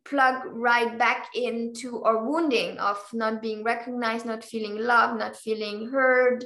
[0.05, 5.89] plug right back into our wounding of not being recognized, not feeling loved, not feeling
[5.89, 6.43] heard,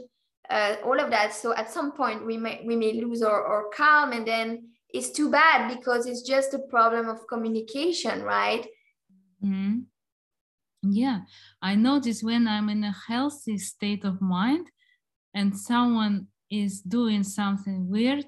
[0.49, 1.33] uh, all of that.
[1.33, 5.09] So at some point we may we may lose our, our calm, and then it's
[5.09, 8.67] too bad because it's just a problem of communication, right?
[9.43, 9.79] Mm-hmm.
[10.83, 11.21] Yeah,
[11.61, 14.67] I notice when I'm in a healthy state of mind,
[15.33, 18.25] and someone is doing something weird,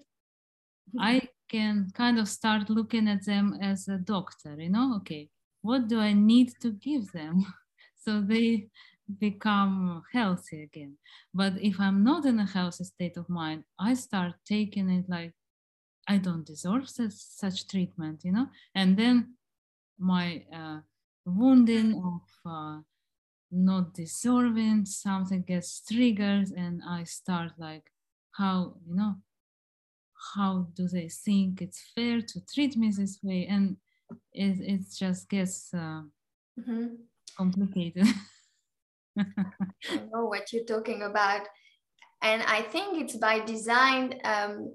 [0.99, 5.29] I can kind of start looking at them as a doctor, you know, okay,
[5.61, 7.45] what do I need to give them
[7.95, 8.67] so they
[9.19, 10.97] become healthy again?
[11.33, 15.33] But if I'm not in a healthy state of mind, I start taking it like
[16.07, 19.36] I don't deserve such, treatment, you know, and then
[19.98, 20.80] my uh,
[21.26, 22.80] wounding of uh,
[23.52, 27.90] not deserving something gets triggered and i start like
[28.32, 29.15] how you know
[30.34, 33.48] how do they think it's fair to treat me this way?
[33.48, 33.77] And
[34.34, 36.02] it, it just gets uh,
[36.60, 36.88] mm-hmm.
[37.38, 38.07] complicated.
[39.18, 41.48] I know what you're talking about.
[42.22, 44.73] And i think it's by design um,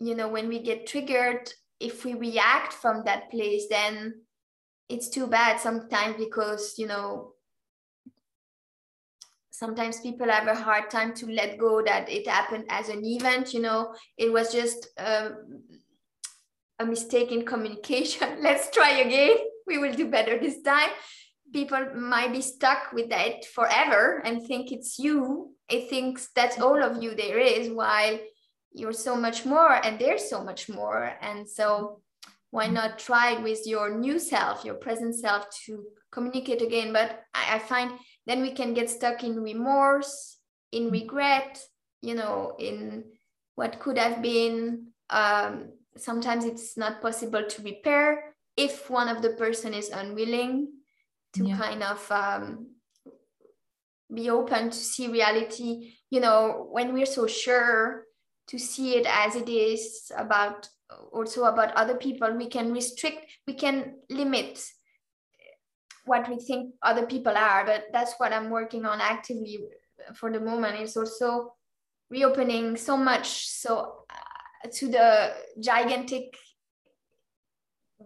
[0.00, 4.14] you know when we get triggered if we react from that place then
[4.88, 7.32] it's too bad sometimes because you know
[9.58, 13.52] sometimes people have a hard time to let go that it happened as an event
[13.52, 13.92] you know.
[14.16, 15.62] It was just um,
[16.78, 18.38] a mistake in communication.
[18.40, 19.36] Let's try again.
[19.66, 20.90] We will do better this time.
[21.52, 25.54] People might be stuck with that forever and think it's you.
[25.68, 28.18] It thinks that's all of you there is while
[28.72, 32.00] you're so much more and there's so much more and so
[32.50, 32.72] why mm.
[32.72, 37.58] not try with your new self your present self to communicate again but I, I,
[37.58, 37.92] find
[38.26, 40.38] then we can get stuck in remorse
[40.72, 40.92] in mm.
[40.92, 41.60] regret
[42.02, 43.04] you know in
[43.54, 49.30] what could have been um, sometimes it's not possible to repair if one of the
[49.30, 50.68] person is unwilling
[51.34, 51.56] to yeah.
[51.56, 52.68] kind of um,
[54.12, 58.04] be open to see reality you know when we're so sure
[58.48, 60.68] to see it as it is about
[61.12, 62.32] also about other people.
[62.34, 64.62] We can restrict we can limit
[66.04, 69.58] what we think other people are but that's what i'm working on actively
[70.14, 70.80] for the moment.
[70.80, 71.54] It's also
[72.10, 76.34] reopening so much so uh, to the gigantic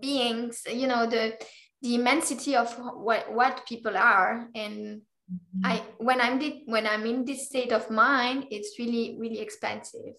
[0.01, 1.39] beings you know the
[1.83, 4.49] the immensity of what what people are.
[4.55, 5.67] And mm-hmm.
[5.67, 10.15] i when i'm di- when i'm in this state of mind it's really really expansive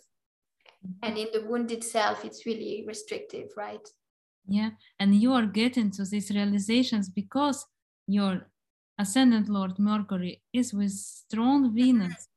[1.02, 3.88] and in the wound itself it's really restrictive right?
[4.48, 7.66] Yeah and you are getting to these realizations because
[8.08, 8.48] your
[9.00, 12.28] ascendant lord mercury is with strong venus.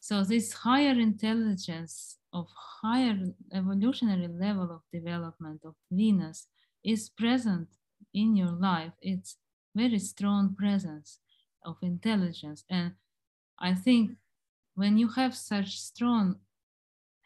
[0.00, 2.46] So this higher intelligence of
[2.82, 3.18] higher
[3.52, 6.46] evolutionary level of development of venus
[6.84, 7.68] is present
[8.14, 8.92] in your life.
[9.02, 9.36] It's
[9.74, 11.18] very strong presence
[11.64, 12.64] of intelligence.
[12.70, 12.92] And
[13.60, 14.12] i think
[14.74, 16.36] when you have such strong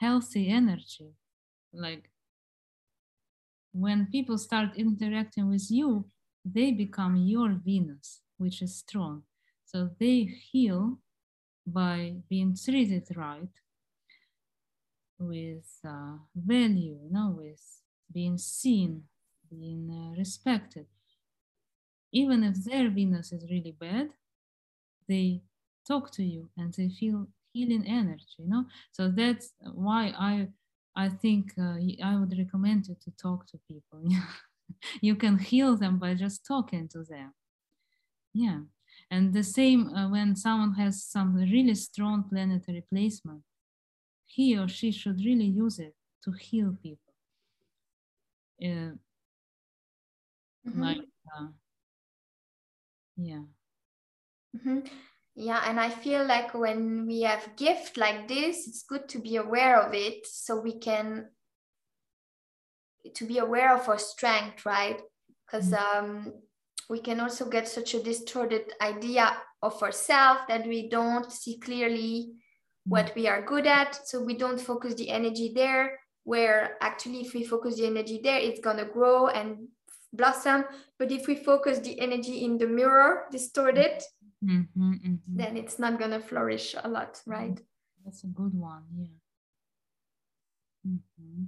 [0.03, 1.11] healthy energy.
[1.73, 2.11] Like
[3.73, 6.07] when people start interacting with you,
[6.45, 9.23] they become your Venus, which is strong.
[9.65, 10.19] So they
[10.51, 10.99] heal
[11.67, 13.55] by being treated right
[15.19, 17.63] with uh, value, you know, with
[18.13, 19.05] being seen,
[19.49, 20.87] being uh, respected.
[22.13, 24.09] Even if their Venus is really bad,
[25.09, 25.43] they
[25.87, 28.65] talk to you and they feel healing energy you know?
[28.93, 30.49] So that's why i
[30.97, 34.03] i think uh, i would recommend you to talk to people.
[35.01, 37.35] You can heal them by just talking to them.
[38.35, 38.61] Yeah.
[39.11, 43.43] And the same uh, when someone has some really strong planetary placement
[44.33, 47.13] he or she should really use it to heal people.
[48.63, 48.97] Uh,
[50.67, 50.83] mm-hmm.
[50.83, 51.01] like
[51.37, 51.49] uh,
[53.17, 53.43] yeah.
[54.57, 54.87] Mm-hmm
[55.35, 59.37] yeah and i feel like when we have gift like this it's good to be
[59.37, 61.27] aware of it so we can
[63.15, 65.01] to be aware of our strength right
[65.47, 66.05] because mm-hmm.
[66.05, 66.33] um,
[66.91, 72.29] we can also get such a distorted idea of ourselves that we don't see clearly
[72.29, 72.91] mm-hmm.
[72.91, 77.35] what we are good at so we don't focus the energy there where actually if
[77.35, 79.57] we focus the energy there it's going to grow and
[80.13, 80.65] blossom
[80.99, 84.03] but if we focus the energy in the mirror distorted
[84.45, 85.37] mm-hmm, mm-hmm.
[85.37, 87.61] then it's not going to flourish a lot, right?
[88.05, 88.83] That's a good one.
[88.97, 89.07] Yeah.
[90.87, 91.45] Mm-hmm.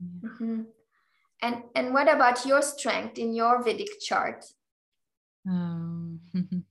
[0.00, 0.28] yeah.
[0.30, 0.62] Mm-hmm.
[1.42, 4.44] And and what about your strength in your Vedic chart?
[5.48, 6.20] Um,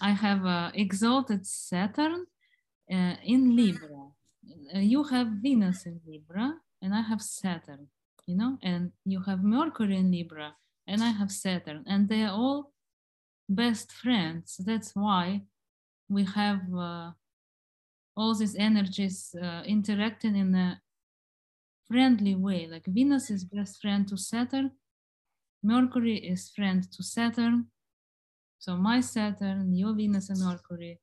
[0.00, 2.26] I have uh, exalted Saturn
[2.90, 4.12] uh, in Libra.
[4.74, 7.88] Uh, you have Venus in Libra, and I have Saturn.
[8.26, 10.54] You know, and you have Mercury in Libra,
[10.86, 12.72] and I have Saturn, and they are all
[13.48, 14.56] best friends.
[14.64, 15.42] That's why
[16.08, 17.10] we have uh,
[18.16, 20.80] all these energies uh, interacting in a
[21.88, 22.66] friendly way.
[22.66, 24.72] Like Venus is best friend to Saturn,
[25.62, 27.66] Mercury is friend to Saturn.
[28.58, 31.00] So my Saturn, your Venus and Mercury,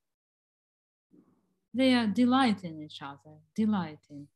[1.74, 4.28] they are delighting each other, delighting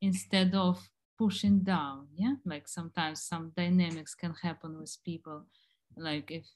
[0.00, 2.08] instead of pushing down.
[2.16, 5.44] Yeah, like sometimes some dynamics can happen with people.
[5.96, 6.46] Like if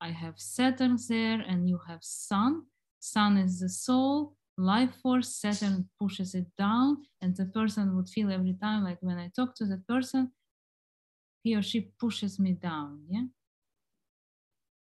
[0.00, 2.62] I have Saturn there, and you have Sun.
[3.00, 5.34] Sun is the soul, life force.
[5.36, 9.54] Saturn pushes it down, and the person would feel every time, like when I talk
[9.56, 10.32] to the person,
[11.42, 13.00] he or she pushes me down.
[13.08, 13.26] Yeah.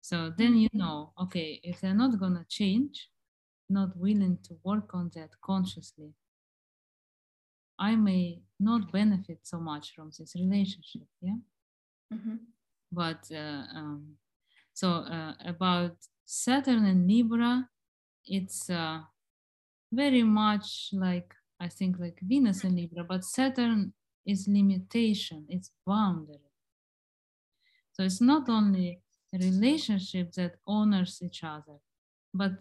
[0.01, 3.09] So then you know, okay, if they're not gonna change,
[3.69, 6.13] not willing to work on that consciously,
[7.79, 11.07] I may not benefit so much from this relationship.
[11.21, 11.37] Yeah.
[12.13, 12.35] Mm-hmm.
[12.91, 14.17] But uh, um,
[14.73, 17.69] so uh, about Saturn and Libra,
[18.25, 19.01] it's uh,
[19.91, 23.93] very much like I think like Venus and Libra, but Saturn
[24.25, 26.39] is limitation, it's boundary.
[27.93, 28.99] So it's not only
[29.33, 31.79] a relationship that honors each other,
[32.33, 32.51] but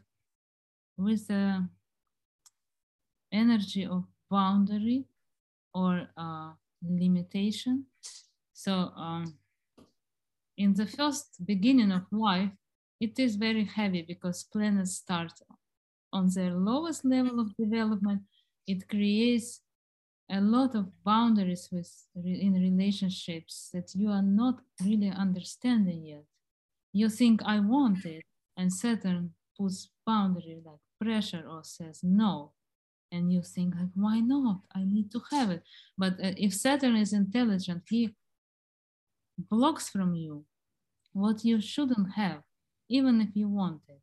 [0.97, 1.69] with the
[3.33, 5.07] energy of boundary
[5.75, 6.53] or uh,
[6.83, 7.87] limitation.
[8.53, 9.39] So um,
[10.63, 12.51] in the first beginning of life,
[13.01, 15.33] it is very heavy because planets start
[16.13, 18.23] on their lowest level of development.
[18.67, 19.61] It creates
[20.31, 26.25] a lot of boundaries with in relationships that you are not really understanding yet.
[26.93, 28.25] You think I want it,
[28.57, 32.53] and Saturn puts boundary like pressure or says no,
[33.11, 34.61] and you think like why not?
[34.75, 35.63] I need to have it.
[35.99, 38.15] But uh, if Saturn is intelligent, he
[39.51, 40.45] blocks from you
[41.13, 42.43] what you shouldn't have,
[42.89, 44.01] even if you want it,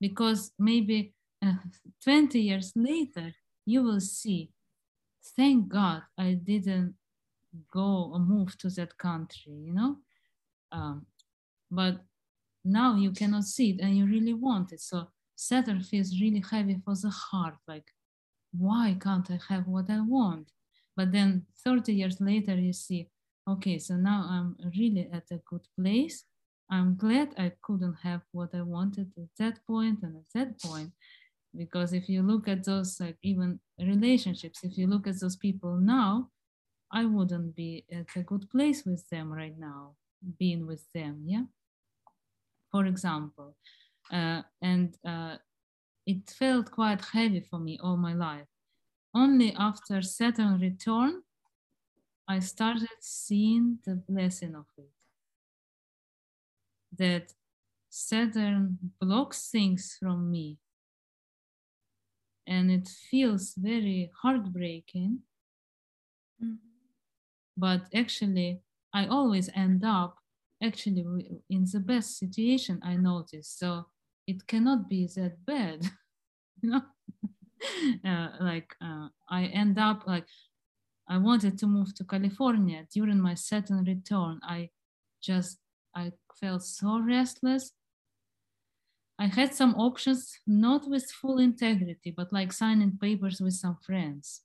[0.00, 1.14] because maybe
[1.44, 1.54] uh,
[2.02, 3.32] 20 years later
[3.64, 4.50] you will see
[5.36, 6.94] thank God I didn't
[7.72, 9.96] go or move to that country, you know?
[10.72, 11.06] Um,
[11.70, 12.00] but
[12.64, 14.80] now you cannot see it and you really want it.
[14.80, 17.92] So Saturn feels really heavy for the heart, like,
[18.52, 20.50] why can't I have what I want?
[20.96, 23.08] But then 30 years later, you see,
[23.46, 26.24] okay, so now I'm really at a good place.
[26.70, 30.92] I'm glad I couldn't have what I wanted at that point and at that point
[31.56, 35.76] because if you look at those like even relationships if you look at those people
[35.76, 36.28] now
[36.92, 39.94] i wouldn't be at a good place with them right now
[40.38, 41.44] being with them yeah?
[42.70, 43.56] For example
[44.12, 45.36] uh, and uh,
[46.06, 48.46] it felt quite heavy for me all my life.
[49.14, 51.22] Only after saturn return
[52.28, 54.97] i started seeing the blessing of it
[56.98, 57.32] that
[57.90, 60.58] saturn blocks things from me
[62.48, 65.20] and it feels very heartbreaking.
[66.42, 66.54] Mm-hmm.
[67.56, 68.62] But actually,
[68.94, 70.16] I always end up
[70.62, 71.04] actually
[71.50, 73.48] in the best situation I notice.
[73.48, 73.86] So
[74.26, 75.82] it cannot be that bad,
[76.62, 76.82] you know.
[78.08, 80.24] uh, like uh, I end up like
[81.08, 84.40] I wanted to move to California during my Saturn return.
[84.42, 84.70] I
[85.20, 85.58] just
[85.94, 87.72] I felt so restless
[89.18, 94.42] I had some options, not with full integrity, but like signing papers with some friends.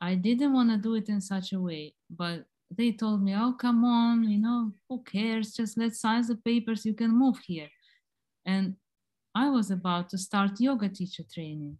[0.00, 3.52] I didn't want to do it in such a way, but they told me, oh,
[3.52, 5.54] come on, you know, who cares?
[5.54, 7.68] Just let's sign the papers, you can move here.
[8.44, 8.74] And
[9.34, 11.78] I was about to start yoga teacher training.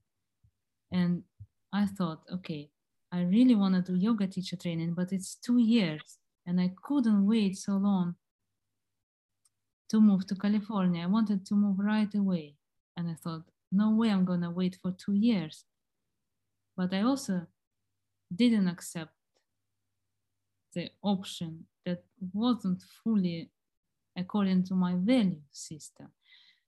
[0.92, 1.24] And
[1.72, 2.70] I thought, okay,
[3.10, 7.26] I really want to do yoga teacher training, but it's two years and I couldn't
[7.26, 8.14] wait so long
[9.90, 11.02] to move to California.
[11.02, 12.56] I wanted to move right away.
[12.96, 15.64] And I thought, no way I'm going to wait for two years.
[16.76, 17.46] But I also
[18.34, 19.12] didn't accept
[20.74, 23.50] the option that wasn't fully
[24.16, 26.08] according to my value system.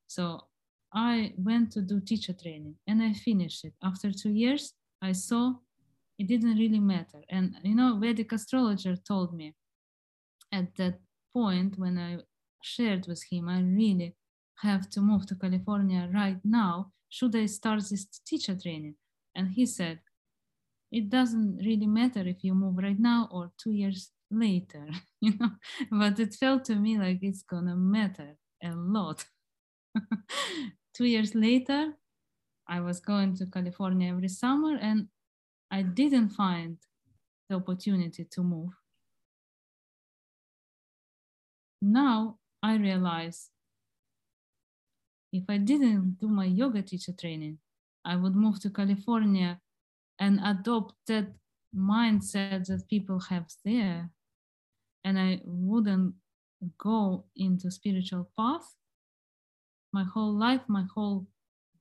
[0.06, 0.44] So
[0.92, 3.74] I went to do teacher training and I finished it.
[3.82, 5.54] After two years, I saw
[6.18, 7.22] it didn't really matter.
[7.30, 9.54] And you know, Vedic astrologer told me
[10.52, 10.98] at that
[11.32, 12.18] point when I
[12.62, 14.16] shared with him, I really
[14.62, 16.92] have to move to California right now.
[17.08, 18.96] Should I start this teacher training?
[19.34, 20.00] And he said,
[20.90, 24.86] it doesn't really matter if you move right now or two years later,
[25.20, 25.50] you know,
[25.90, 29.24] but it felt to me like it's gonna matter a lot.
[30.94, 31.94] two years later,
[32.68, 35.08] I was going to California every summer and
[35.70, 36.78] I didn't find
[37.48, 38.70] the opportunity to move.
[41.80, 43.50] Now I realized
[45.32, 47.58] if I didn't do my yoga teacher training,
[48.04, 49.60] I would move to California
[50.18, 51.28] and adopt that
[51.76, 54.10] mindset that people have there.
[55.04, 56.14] And I wouldn't
[56.78, 58.74] go into spiritual path.
[59.92, 61.26] My whole life, my whole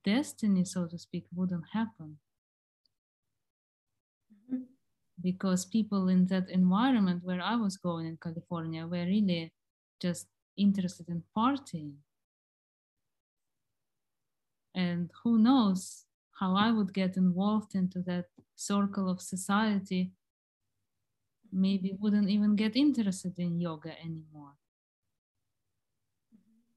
[0.04, 2.18] destiny, so to speak, wouldn't happen.
[4.32, 4.62] Mm-hmm.
[5.20, 9.52] Because people in that environment where I was going in California were really
[10.00, 10.28] just
[10.58, 11.94] interested in partying.
[14.74, 16.04] And who knows
[16.38, 20.12] how I would get involved into that circle of society,
[21.52, 24.54] maybe wouldn't even get interested in yoga anymore.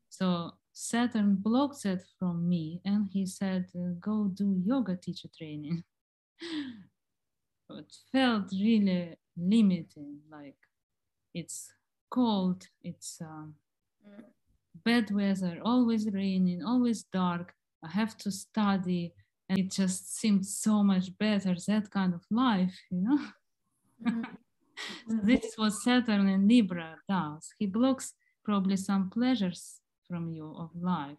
[0.09, 5.83] So Saturn blocked that from me and he said, uh, go do yoga teacher training.
[7.69, 10.57] it felt really limiting, like
[11.33, 11.71] it's
[12.09, 13.55] cold, it's um,
[14.07, 14.23] mm.
[14.85, 17.53] bad weather, always raining, always dark.
[17.83, 19.13] I have to study,
[19.49, 23.19] and it just seemed so much better that kind of life, you know.
[25.09, 27.53] So this is what Saturn in Libra does.
[27.57, 28.13] He blocks
[28.43, 31.17] probably some pleasures from you of life.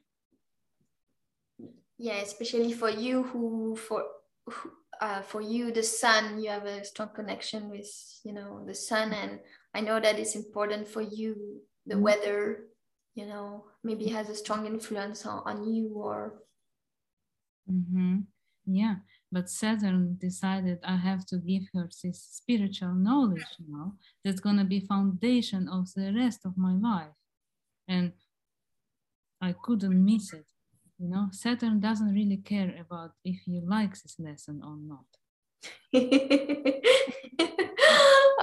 [1.98, 4.04] Yeah, especially for you who for
[4.48, 4.70] who,
[5.02, 7.90] uh, for you the sun you have a strong connection with
[8.24, 9.40] you know the sun and
[9.74, 12.04] i know that it's important for you the mm-hmm.
[12.04, 12.66] weather
[13.14, 16.34] you know maybe has a strong influence on, on you or
[17.70, 18.20] mm-hmm.
[18.66, 18.96] yeah
[19.30, 23.92] but saturn decided i have to give her this spiritual knowledge now
[24.24, 27.14] that's going to be foundation of the rest of my life.
[27.88, 28.12] And
[29.40, 30.46] i couldn't miss it
[31.02, 31.28] you know.
[31.32, 35.06] Saturn doesn't really care about if you like this lesson or not.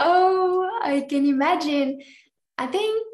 [0.02, 2.02] Oh i can imagine.
[2.58, 3.06] I think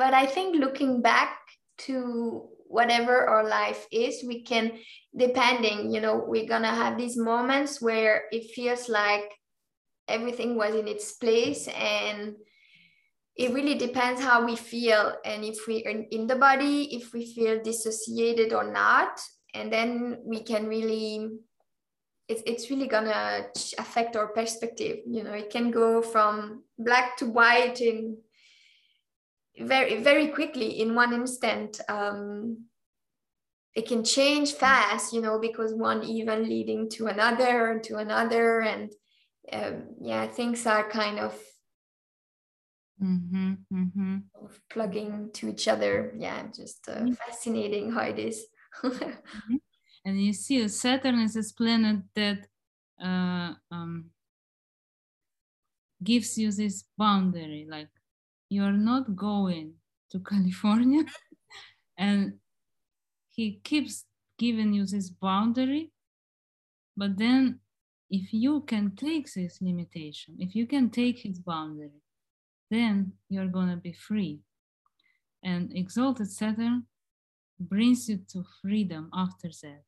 [0.00, 1.32] but i think looking back
[1.76, 2.48] to
[2.78, 4.72] whatever our life is we can
[5.24, 9.26] depending you know we're gonna have these moments where it feels like
[10.08, 12.34] everything was in its place and
[13.36, 17.32] it really depends how we feel and if we are in the body if we
[17.32, 19.18] feel dissociated or not.
[19.54, 21.30] And then we can really
[22.28, 23.46] it's, it's really gonna
[23.78, 24.98] affect our perspective.
[25.06, 28.18] You know it can go from black to white in
[29.58, 32.64] very very quickly in one instant um,
[33.74, 38.92] it can change fast you know because one even leading to another to another and
[39.52, 41.34] um, yeah things are kind of
[43.02, 44.16] mm-hmm, mm-hmm.
[44.68, 46.12] plugging to each other.
[46.16, 47.12] Yeah, just uh, mm-hmm.
[47.12, 48.46] fascinating how it is.
[48.82, 49.56] mm-hmm.
[50.02, 52.46] And you see, Saturn is this planet that
[52.98, 54.06] uh, um,
[56.02, 57.90] gives you this boundary, like
[58.50, 59.72] you are not going
[60.10, 61.04] to California,
[61.96, 62.34] and
[63.30, 64.04] he keeps
[64.38, 65.92] giving you this boundary.
[66.96, 67.60] But then,
[68.10, 72.02] if you can take this limitation, if you can take his boundary,
[72.70, 74.40] then you're to be free.
[75.42, 76.86] And exalted Saturn
[77.58, 79.84] brings you to freedom after that.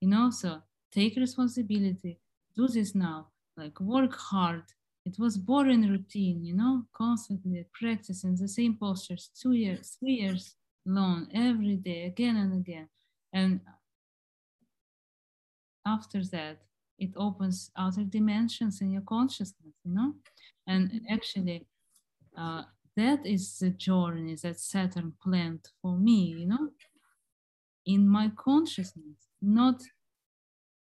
[0.00, 0.62] You know, so
[0.92, 2.18] take responsibility,
[2.54, 4.64] do this now, like work hard.
[5.04, 10.54] It was boring routine, you know, constantly practicing the same postures two years, three years
[10.86, 12.88] long, every day, again and again.
[13.32, 13.60] And
[15.86, 16.58] after that,
[16.98, 20.14] it opens other dimensions in your consciousness, you know?
[20.66, 21.66] And actually,
[22.36, 22.62] uh,
[22.96, 26.70] that is the journey that Saturn planned for me, you know,
[27.84, 29.82] in my consciousness, not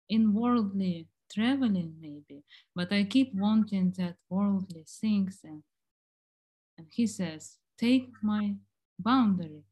[0.08, 2.42] in worldly traveling, maybe,
[2.74, 5.40] but I keep wanting that worldly things.
[5.44, 5.62] And,
[6.78, 8.54] and he says, Take my
[8.98, 9.64] boundary,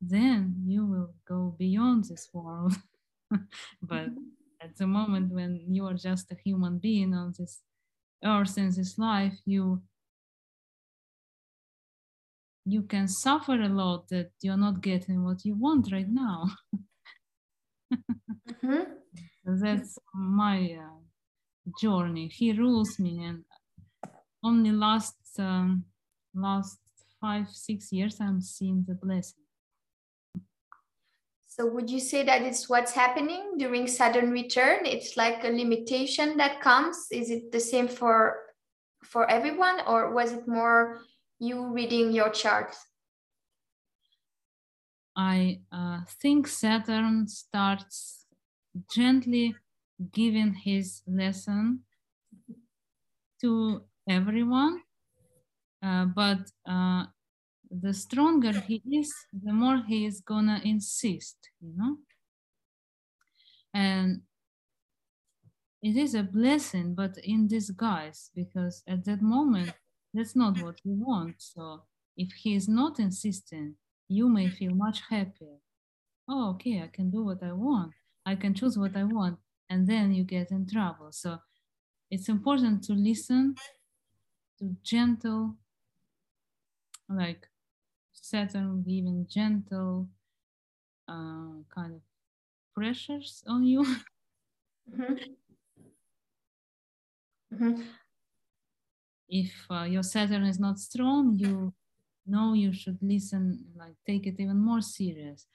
[0.00, 2.74] then you will go beyond this world.
[3.82, 4.08] but
[4.60, 7.60] at the moment when you are just a human being on this
[8.24, 9.82] earth in this life, you
[12.66, 16.46] you can suffer a lot that you're not getting what you want right now.
[17.94, 18.82] mm-hmm.
[19.44, 22.28] That's my uh, journey.
[22.28, 23.44] He rules me, and
[24.44, 25.84] only last um,
[26.34, 26.78] last
[27.20, 29.44] five six years I'm seeing the blessing.
[31.46, 34.86] So would you say that it's what's happening during Saturn return?
[34.86, 37.08] It's like a limitation that comes.
[37.10, 38.36] Is it the same for
[39.04, 41.00] for everyone, or was it more
[41.38, 42.76] you reading your chart?
[45.16, 48.19] I uh, think Saturn starts
[48.90, 49.54] gently
[50.12, 51.84] giving his lesson
[53.40, 54.82] to everyone,
[55.82, 57.06] uh, but uh,
[57.70, 61.98] the stronger he is, the more he is gonna insist, you know.
[63.74, 64.22] And
[65.82, 69.72] it is a blessing, but in disguise, because at that moment
[70.14, 71.36] that's not what we want.
[71.38, 71.82] So
[72.16, 73.76] if he is not insisting,
[74.08, 75.58] you may feel much happier.
[76.28, 77.94] Oh, okay, I can do what I want.
[78.30, 79.38] I can choose what I want.
[79.68, 81.12] And then you get in trouble.
[81.12, 81.38] So
[82.10, 83.56] it's important to listen
[84.58, 85.56] to gentle,
[87.08, 87.48] like
[88.12, 90.08] Saturn giving gentle
[91.08, 92.00] uh, kind of
[92.74, 93.84] pressures on you.
[94.92, 95.32] Mm-hmm.
[97.54, 97.82] Mm-hmm.
[99.28, 101.72] If uh, your Saturn is not strong, you
[102.26, 105.46] know you should listen, like take it even more serious.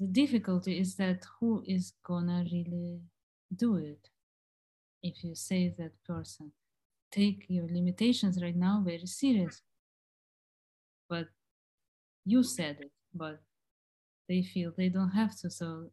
[0.00, 3.00] The difficulty is that who is gonna really
[3.54, 4.08] do it?
[5.02, 6.52] If you say that person,
[7.12, 9.62] take your limitations right now very serious.
[11.08, 11.28] But
[12.24, 13.40] you said it, but
[14.28, 15.90] they feel they don't have to, so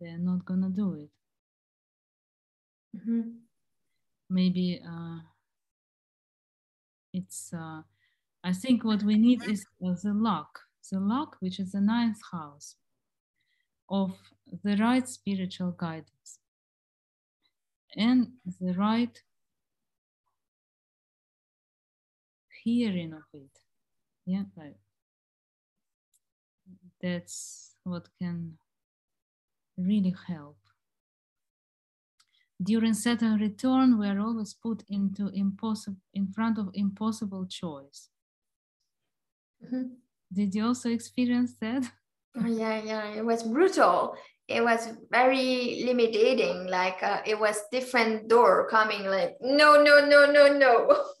[0.00, 1.10] they're not gonna do it.
[2.96, 3.30] Mm-hmm.
[4.30, 5.18] Maybe uh,
[7.12, 7.52] it's.
[7.52, 7.82] Uh,
[8.42, 10.60] I think what we need is uh, the luck,
[10.90, 12.76] the luck, which is the ninth house
[13.94, 14.12] of
[14.64, 16.40] the right spiritual guidance
[17.96, 19.22] and the right
[22.64, 23.58] hearing of it.
[24.26, 24.78] Yeah, like
[27.00, 28.58] that's what can
[29.76, 30.58] really help.
[32.60, 38.08] During Saturn return, we are always put into impossible in front of impossible choice.
[39.62, 39.94] Mm-hmm.
[40.32, 41.84] Did you also experience that?
[42.36, 44.16] Oh, yeah, yeah, it was brutal.
[44.48, 46.66] It was very limiting.
[46.66, 49.04] Like uh, it was different door coming.
[49.06, 51.04] Like no, no, no, no, no.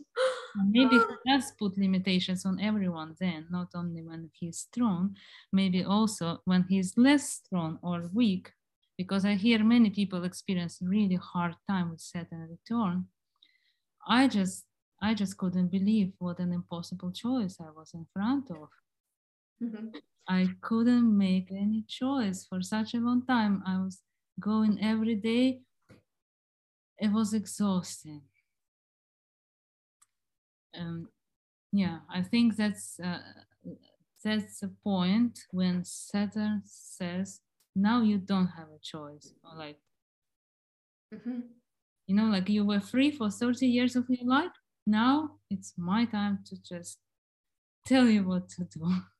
[0.70, 5.16] maybe he does put limitations on everyone then, not only when he's strong,
[5.52, 8.52] maybe also when he's less strong or weak.
[8.96, 13.06] Because I hear many people experience really hard time with Saturn return.
[14.06, 14.64] I just
[15.02, 18.68] I just couldn't believe what an impossible choice I was in front of.
[19.62, 19.88] Mm-hmm.
[20.28, 23.62] I couldn't make any choice for such a long time.
[23.66, 24.00] I was
[24.40, 25.60] going every day.
[26.98, 28.22] It was exhausting
[30.78, 31.08] um,
[31.72, 33.18] yeah, I think that's uh,
[34.22, 37.40] that's the point when Saturn says,
[37.74, 39.78] "Now you don't have a choice," or like,
[41.12, 41.40] mm-hmm.
[42.06, 44.52] you know, like you were free for thirty years of your life.
[44.86, 46.98] Now it's my time to just
[47.86, 48.94] tell you what to do.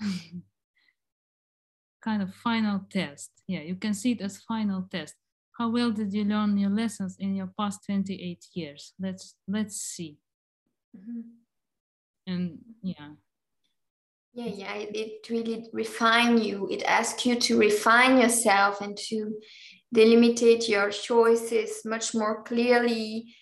[2.02, 3.30] kind of final test.
[3.46, 5.14] Yeah, you can see it as final test.
[5.58, 8.94] How well did you learn your lessons in your past 28 years?
[8.98, 10.16] Let's let's see.
[10.96, 11.20] Mm-hmm.
[12.26, 13.10] And yeah.
[14.32, 16.68] Yeah, yeah, it, it really refine you.
[16.70, 19.34] It asks you to refine yourself and to
[19.92, 23.34] delimitate your choices much more clearly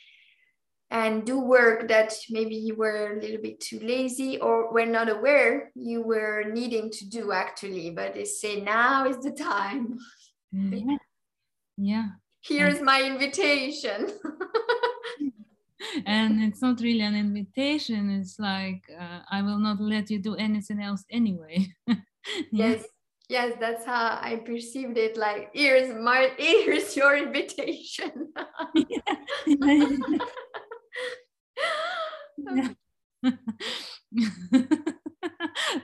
[0.90, 5.08] and do work that maybe you were a little bit too lazy or were not
[5.08, 7.90] aware you were needing to do actually.
[7.90, 9.98] But they say now is the time.
[10.50, 10.96] Yeah.
[11.76, 12.08] Yeah.
[12.40, 14.08] Here's my invitation.
[16.06, 18.10] And it's not really an invitation.
[18.10, 21.66] It's like uh, i will not let you do anything else anyway.
[22.52, 22.84] Yes.
[23.28, 25.16] Yes that's how i perceived it.
[25.16, 28.32] Like here's my here's your invitation.
[28.74, 29.14] Yeah.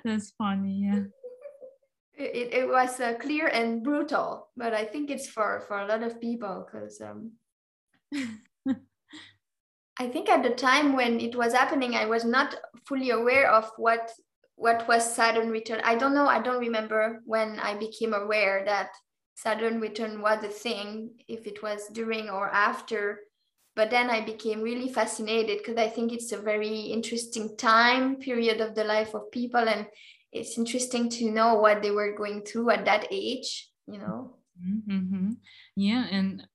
[0.05, 1.02] that's funny yeah
[2.16, 6.02] it, it was uh, clear and brutal but i think it's for for a lot
[6.02, 7.32] of people because um
[9.98, 12.56] I think at the time when it was happening, I was not
[12.86, 14.10] fully aware of what
[14.56, 15.81] what was Saturn return.
[15.85, 16.26] I don't know.
[16.26, 18.90] I don't remember when I became aware that
[19.35, 23.20] Saturn return was a thing, if it was during or after.
[23.76, 28.60] But then I became really fascinated because I think it's a very interesting time period
[28.60, 29.86] of the life of people, and
[30.32, 33.70] it's interesting to know what they were going through at that age.
[33.86, 34.36] You know.
[34.62, 35.30] Mm-hmm.
[35.76, 36.46] Yeah, and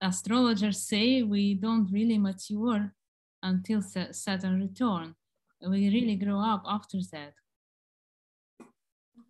[0.00, 2.92] astrologers say we don't really mature
[3.42, 5.14] until Saturn return.
[5.60, 7.34] We really grow up after that.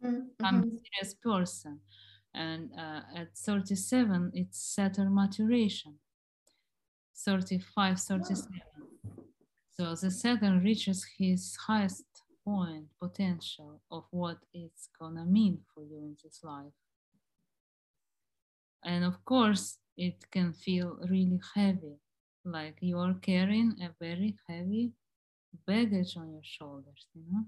[0.04, 0.44] Mm-hmm.
[0.44, 0.76] I'm a mm-hmm.
[0.76, 1.80] serious person.
[2.34, 5.98] And uh, at 37, it's Saturn maturation.
[7.16, 8.62] 35, 37.
[9.76, 12.04] So the Saturn reaches his highest
[12.44, 16.72] point potential of what it's gonna mean for you in this life.
[18.84, 21.96] And of course, it can feel really heavy,
[22.44, 24.92] like you are carrying a very heavy
[25.66, 27.44] baggage on your shoulders, you know?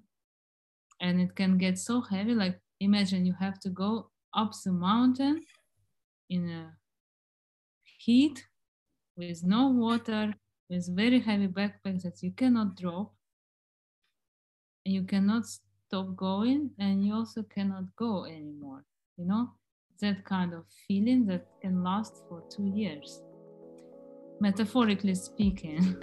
[1.01, 5.43] And it can get so heavy, like imagine you have to go up the mountain
[6.31, 6.77] in a
[7.99, 8.45] heat
[9.17, 10.35] with no water,
[10.69, 13.13] with very heavy backpack that you cannot drop.
[14.85, 18.85] And you cannot stop going, and you also cannot go anymore,
[19.17, 19.51] you know?
[20.01, 23.23] that kind of feeling that can last for two years,
[24.41, 25.97] metaphorically speaking.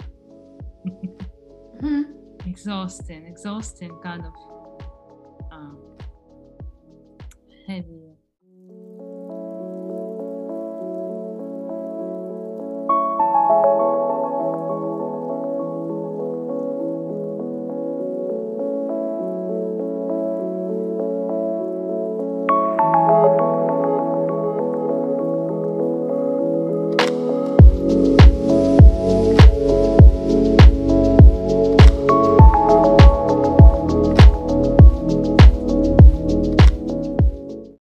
[0.86, 2.02] mm-hmm.
[2.46, 4.34] exhausting, exhausting kind of
[5.52, 5.74] uh,
[7.68, 8.03] heavy